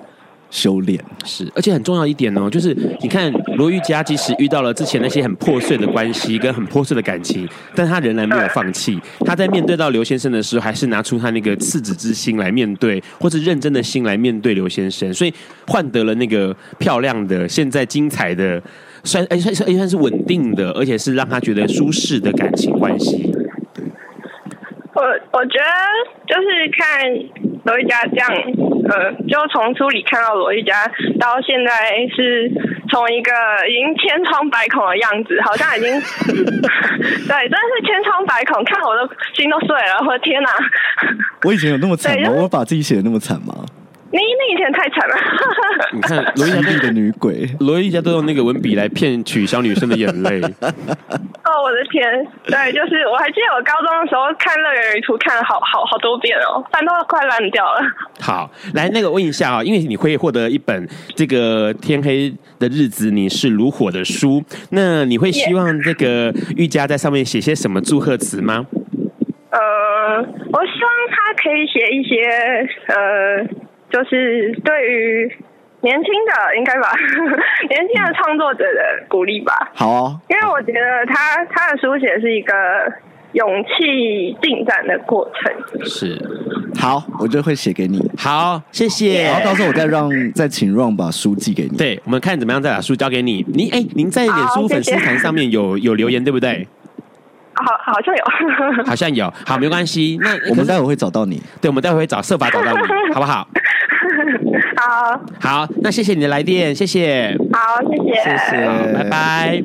[0.56, 7.46] 修炼是，而且很重要一点哦，就是你看罗玉佳，即使遇到了之前那些很破碎的关系跟很破碎的感情，
[7.76, 8.98] 但他仍然没有放弃。
[9.26, 15.34] 他在面对到刘先生的时候，还是拿出他那个赤子之心来面对，或是认真的心来面对刘先生，所以
[15.68, 18.64] 换得了那个漂亮的、现在精彩的，
[19.04, 23.30] 算哎算算算是稳定的，而且是让他觉得舒适的感情关系。
[24.94, 25.02] 我
[25.34, 25.76] 我觉得
[26.26, 27.46] 就是看。
[27.66, 28.30] 罗玉佳这样，
[28.90, 30.86] 呃，就从书里看到罗玉佳
[31.20, 31.72] 到现在
[32.16, 32.52] 是
[32.90, 33.32] 从一个
[33.68, 35.90] 已经千疮百孔的样子，好像已经，
[36.30, 40.50] 对，真的是千疮百孔，看我都心都碎了，我的天哪！
[41.44, 42.30] 我以前有那么惨吗？
[42.30, 43.66] 我把自己写的那么惨吗？
[44.16, 45.16] 你你以前太惨了！
[45.92, 50.40] 你看罗玉佳的女鬼，罗伊家都用那个文笔来骗取小女生的眼泪。
[50.40, 52.26] 哦，我的天！
[52.46, 57.82] 对，就是我还记得我高中的时候看《乐园旅途》看了好好好多遍哦，饭都快烂掉了。
[58.22, 64.42] 好，来那个问一下啊，因为你会获得一本这个《天黑的日子你是如火》的书，
[64.72, 68.66] 那你会希望这个玉佳在上面写些什么祝贺词吗？
[69.52, 69.60] 呃，
[70.20, 72.16] 我希望他可以写一些
[72.88, 73.66] 呃。
[73.96, 75.38] 就是对于
[75.80, 76.92] 年轻的，应该吧，
[77.70, 79.72] 年轻的创作者的鼓励吧。
[79.74, 82.54] 好哦，因为我觉得他他的书写是一个
[83.32, 85.86] 勇气进展的过程。
[85.86, 86.22] 是，
[86.78, 88.06] 好，我就会写给你。
[88.18, 89.24] 好，谢谢。
[89.24, 91.78] 然后到时候我再让再请 Ron 把书寄给你。
[91.78, 93.46] 对，我们看怎么样再把书交给你。
[93.48, 96.68] 您哎，您在脸书粉丝团上面有有留言对不对？
[97.54, 99.34] 好，好像有，好像有。
[99.46, 100.20] 好，没关系。
[100.22, 101.42] 那我们待会会找到你。
[101.62, 103.48] 对，我们待会会找设法找到你，好不好？
[104.78, 107.36] 好，好，那谢谢你的来电，谢谢。
[107.52, 109.64] 好，谢谢，谢谢，拜拜。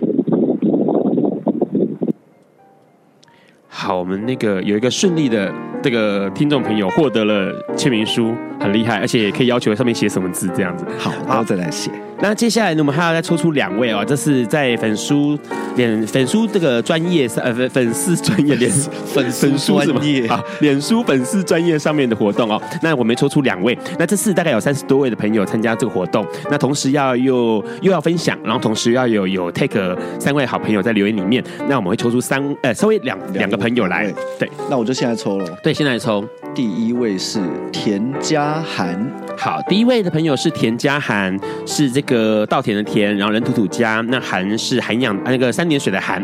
[3.69, 10.85] 好，我们那个有一个顺利的这个听众朋友获得了签名书，很厉害，而且也可以要求上面写什么字这样子。
[10.99, 11.91] 好，然后再来写。
[12.23, 15.39] 那接下来呢，我们还要再抽出两位哦，这是在粉书
[15.77, 18.71] 脸粉书这个专业上呃粉粉丝专业脸
[19.07, 22.61] 粉粉书专业啊，脸书粉丝专业上面的活动哦。
[22.83, 26.27] 那我们抽出两位，那这次大概有三十多位的朋友参加这个活动。
[26.51, 31.43] 那同时要又又要分享，然后同时要有有 take 三位好朋友在留言里面。
[31.69, 35.47] 那我们会抽出三呃稍微两两个朋友来，对，那我就现在抽了。
[35.63, 36.23] 对，现在抽。
[36.53, 37.41] 第一位是
[37.73, 39.09] 田家涵，
[39.43, 41.35] 好，第一位的朋友是田家涵，
[41.67, 46.23] 是这个稻田的田，然后人土土家，那涵是涵养那个三点水的涵。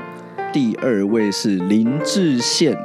[0.53, 2.77] 第二位是林志炫。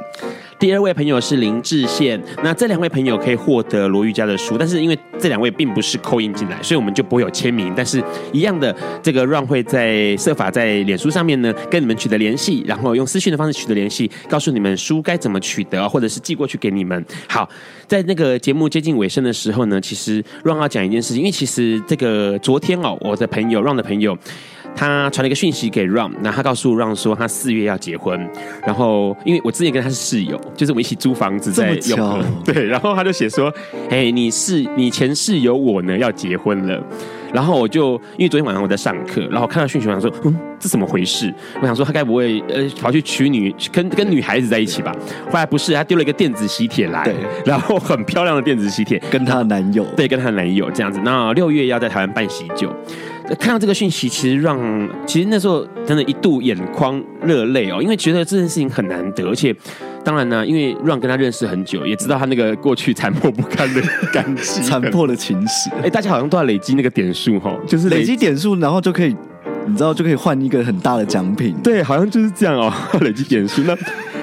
[0.62, 7.72] 第二位朋友是林志宪，那这两位朋友可以获得罗玉佳的书，但是因为这两位并不是扣印进来，所以我们就不会有签名。
[7.76, 8.00] 但是
[8.32, 17.04] 一样的，这个 Ron 会在设法在脸书上面呢跟你们取得联系，然后用私讯的方式取得联系，告诉你们书该怎么取得，或者是寄过去给你们。
[17.26, 17.48] 好，
[17.88, 24.16] 在那个节目接近尾声的时候呢，其实 Ron 要讲一件事情，因为其实这个昨天哦，我的朋友 Ron 的朋友。
[24.74, 28.28] 他传了一个讯息给 Ron，那他告诉 Ron 说他四月要结婚，
[28.66, 33.52] 然后因为我之前跟他是室友，就是我们一起租房子在永和， 对，然后他就写说，
[33.90, 36.82] 哎，你是你前室友我呢要结婚了，
[37.32, 41.32] 然后我就因为昨天晚上我在上课，然后看到讯息我想说，嗯，这怎么回事？
[41.60, 44.94] 我想说他该不会呃跑去娶女跟跟女孩子在一起吧？
[45.26, 47.14] 后来不是，他丢了一个电子喜帖来，对，
[47.44, 52.74] 然后很漂亮的电子喜帖，跟她的男友，对，跟她的男友这样子，那六月要在台湾办喜酒。
[53.38, 54.58] 看到这个讯息，其实让
[55.06, 59.54] 其实那时候真的一度眼眶热泪哦，因为觉得这件事情很难得，而且
[60.04, 63.80] 当然呢，因为让跟他认识很久，也知道他那个过去残破不堪的
[64.12, 65.70] 感情， 残破的情史。
[65.82, 69.16] 哎，大家好像都要累积那个点数哈，就是累积点数，然后就可以，
[69.66, 71.54] 你知道就可以换一个很大的奖品。
[71.62, 73.76] 对，好像就是这样哦， 累积点数那。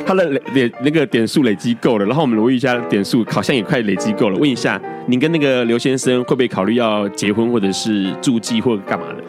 [0.09, 4.39] 他的点那个点数累积够了，然后我们罗玉家点数好像也快累积够了。
[4.39, 9.23] 问一下，您跟那个刘先生会不会考虑要结婚，或者是住记，或者干嘛的？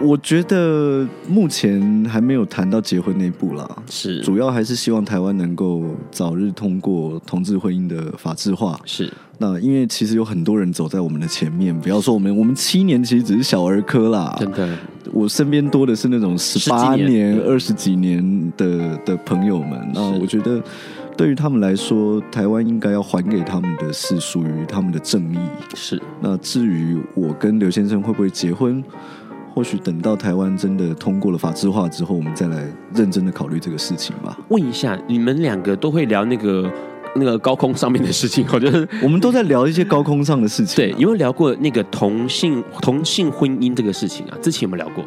[0.00, 5.82] 我觉得目前还没有谈到结婚那一步啦，是主要还是希望台湾能够
[6.12, 8.78] 早日通过同志婚姻的法制化。
[8.84, 9.12] 是，
[9.42, 14.36] 那因为其实有很多人走在我们的前面，不要说我们，我们七年其实只是小儿科啦。
[14.38, 14.76] 真的，
[15.14, 19.80] 我身边多的是那种十八年、二十几年的的朋友们。
[19.94, 20.62] 那我觉得
[21.16, 25.38] 对于他们来说，台湾应该要还给他们的是属于他们的正义。
[25.74, 25.98] 是。
[26.20, 28.84] 那至于我跟刘先生会不会结婚？
[29.54, 34.38] 或许等到台湾真的通过了法制化之后，我们再来认真的考虑这个事情吧。
[34.50, 36.70] 问一下，你们两个都会聊那个
[37.16, 38.46] 那个高空上面的事情？
[38.52, 40.88] 我觉得我们都在聊一些高空上的事情啊。
[40.88, 44.38] 对，有没有聊过那个同性同性婚姻这个事情啊？
[44.40, 45.04] 之前有没有聊过？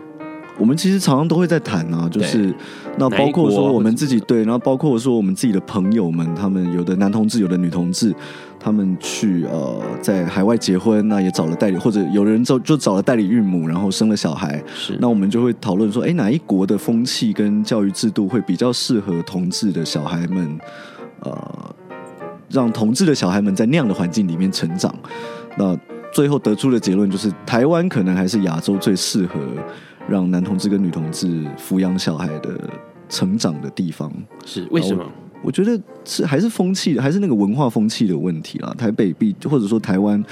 [0.60, 2.54] 我们其实常常都会在谈啊，就是
[2.98, 8.14] 那包括说我们自己对，然后包括说我们自己的朋友们，他们有的男同志，有的女同志。
[8.60, 14.64] 他们去呃在海外结婚，那也找了代理，或者有人就就找了代理孕母，然后生了小孩。
[14.74, 20.58] 是，那我们就会讨论说，哎，哪一国的风气跟教育制度会比较适合同志的小孩们？
[21.20, 21.76] 呃，
[22.54, 24.94] 让同志的小孩们在那样的环境里面成长。
[25.58, 25.78] 那
[26.14, 29.40] 最后得出的结论就是，台湾可能还是亚洲最适合
[30.08, 32.58] 让男同志跟女同志抚养小孩的
[33.10, 34.12] 成长的地方。
[34.46, 35.04] 是，为什么？
[35.44, 38.74] 我觉得是还是风气，还是那个文化风气的问题啦。
[38.78, 40.24] 台北必或者说台湾，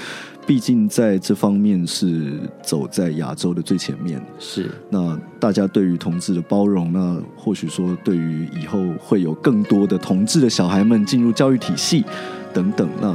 [0.46, 4.20] 毕竟在这方面是走在亚洲的最前面。
[4.38, 12.04] 是，那大家对于同志的包容，那或许说对于以后会有更多的同志的小孩们进入教育体系
[12.52, 13.14] 等等，那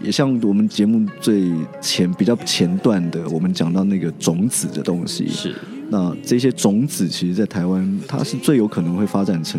[0.00, 5.28] 也像我们节目最前比较前段的，我们讲到那个种子的东西。
[5.28, 5.54] 是。
[5.90, 9.58] 那这些种子，其实，在台湾，它是最有可能会发展成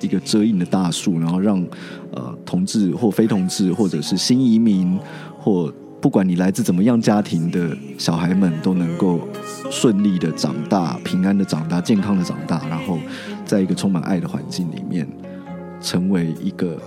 [0.00, 1.64] 一个遮荫的大树，然后让
[2.10, 4.98] 呃同志或非同志，或者是新移民，
[5.38, 9.20] 或不管你来自怎么样家庭的小孩们，都能够
[9.70, 12.98] 顺利的长大，平安的长大，健康的长大，然后
[13.44, 15.06] 在一个充满爱的环境里面，
[15.80, 16.80] 成为一个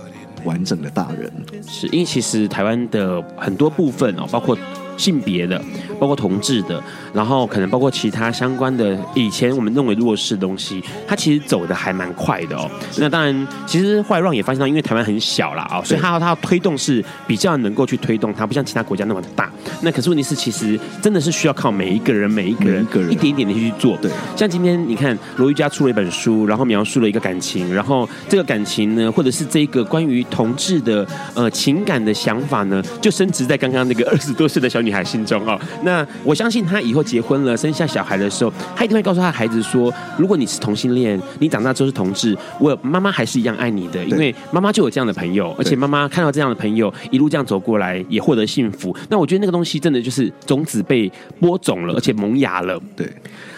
[0.44, 1.32] 完整的大人。
[1.66, 4.58] 是因为其实台湾的很多部分哦，包括。
[4.96, 5.60] 性别的，
[5.98, 6.82] 包括同志的，
[7.12, 12.70] 然后可能包括其他相关的，以前我们认为弱势的东西，它其实走的还蛮快的哦。
[12.98, 19.50] 那当然，其实后来让也发现到，因为台湾很小啦，哦，所以它它要推动是比较能够去推动它，不像其他国家那么大。
[19.82, 23.96] 那可是问题是，其实真的是需要靠每一个人，每一个人，个人一点一点的去做。
[23.98, 48.94] 对，像今天你看罗玉佳出了一本书，然后描述了一个感情，然后这个感情呢，或者是这个关于同志的呃情感的想法呢，就升值在刚刚那个二十多岁的小女孩心中哦，那我相信她以后结婚了，生下小孩的时候，她一定会告诉她的孩子说：如果你是同性恋，你长大之后是同志，我妈妈还是一样爱你的，因为妈妈就有这样的朋友，而且妈妈看到这样的朋友一路这样走过来，也获得幸福。
[49.08, 51.10] 那我觉得那个东西真的就是种子被
[51.40, 52.80] 播种了，而且萌芽了。
[52.96, 53.08] 对，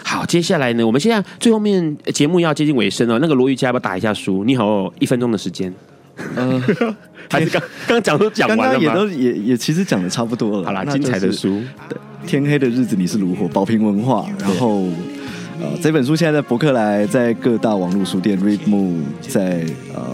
[0.03, 4.43] 好，接下来呢，我们现在最后面节目要接近尾声了，那个罗玉佳要不要打一下书？
[4.43, 5.73] 你好，一分钟的时间。
[6.35, 6.61] 嗯。
[7.29, 8.79] 还是刚刚讲都讲完了吗？
[8.81, 10.65] 刚刚也都也也其实讲的差不多了。
[10.65, 14.25] 好啦，精彩的书，对，天黑的日子你是如火，宝瓶文化。
[14.39, 14.83] 然后，
[15.59, 20.05] 呃，这本书现在在博客来，在各大网络书店，Readmoo，在呃。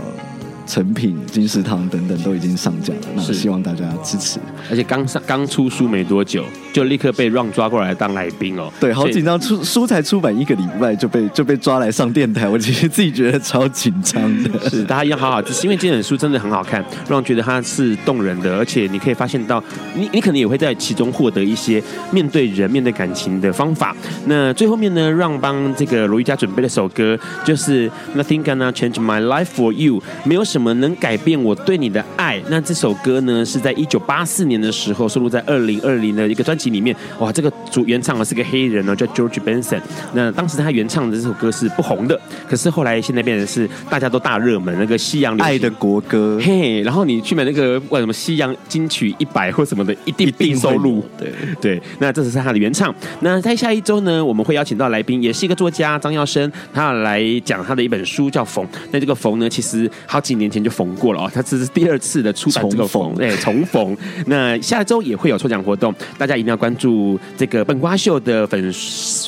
[0.66, 4.40] 诚品、金石堂等等都已经上架了，那希望大家支持。
[4.70, 8.72] 而且刚上刚出书没多久，就立刻被 Ron 抓过来当来宾哦。
[8.80, 14.70] 对，好紧张，出书才出版一个礼拜就被就被抓来上电台，我其实自己觉得超紧张的。
[14.70, 19.62] 是，大家要好好支持，因为这本书真的很好看，Ron 觉得它是动人的，而且你可以发现到，
[19.96, 23.96] 你你可能也会在其中获得一些面对人、面对感情的方法。
[24.26, 32.40] 那最后面呢，Ron 帮这个罗玉佳准备了首歌，就是 Nothing Gonna Change My Life for You，没有什么能改变我对你的爱。
[32.48, 36.96] 那这首歌呢，是在一九八四年的时候收录在二零二零的一个专辑里面。
[37.18, 39.82] 哇，这个主原唱啊是个黑人哦，叫 George Benson。
[40.14, 46.40] 那当时他原唱的这首歌是不红的，可是后来现在变成是大家都大热门，那个西洋爱的国歌。
[46.40, 51.04] 嘿，然后你去买那个为什么西洋金曲一百或什么的，一定定收录。
[51.18, 52.94] 对对，那这是他的原唱。
[53.22, 58.64] 那在下一周呢，我们会邀请到来宾，也是一个作家张耀生，他要来讲他的一本书叫《缝》。
[58.92, 63.96] 那这个缝呢，其实好几年前就缝过了哦，他这是第二次的出版这个缝，哎，重缝。
[64.28, 68.74] 那下周也会有抽奖活动，大家一定要关注这个笨瓜秀的粉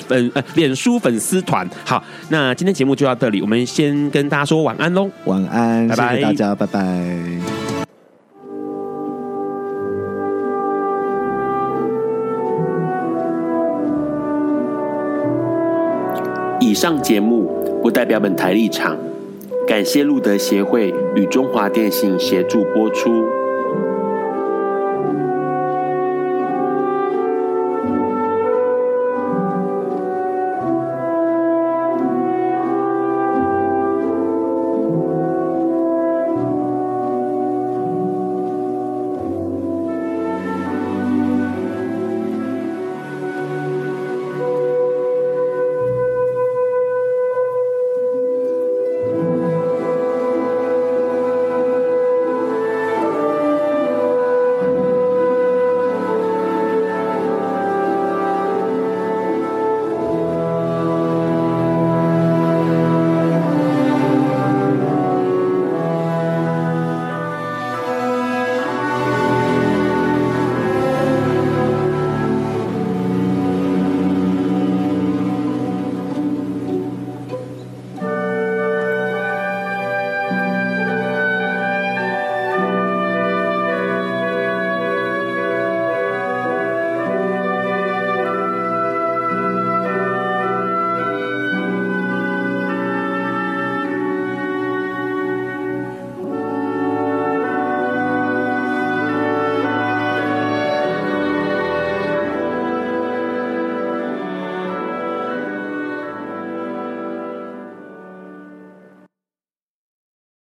[0.08, 1.68] 粉呃脸书粉丝团。
[1.84, 6.82] 好，那今天节目就到这里，我们先跟大家说晚安喽，晚安，拜拜，谢谢大家，拜拜。
[16.62, 17.46] 以上节目
[17.84, 18.98] 不代表本台立场。
[19.68, 23.45] 感谢路德协会与中华电信协助播出。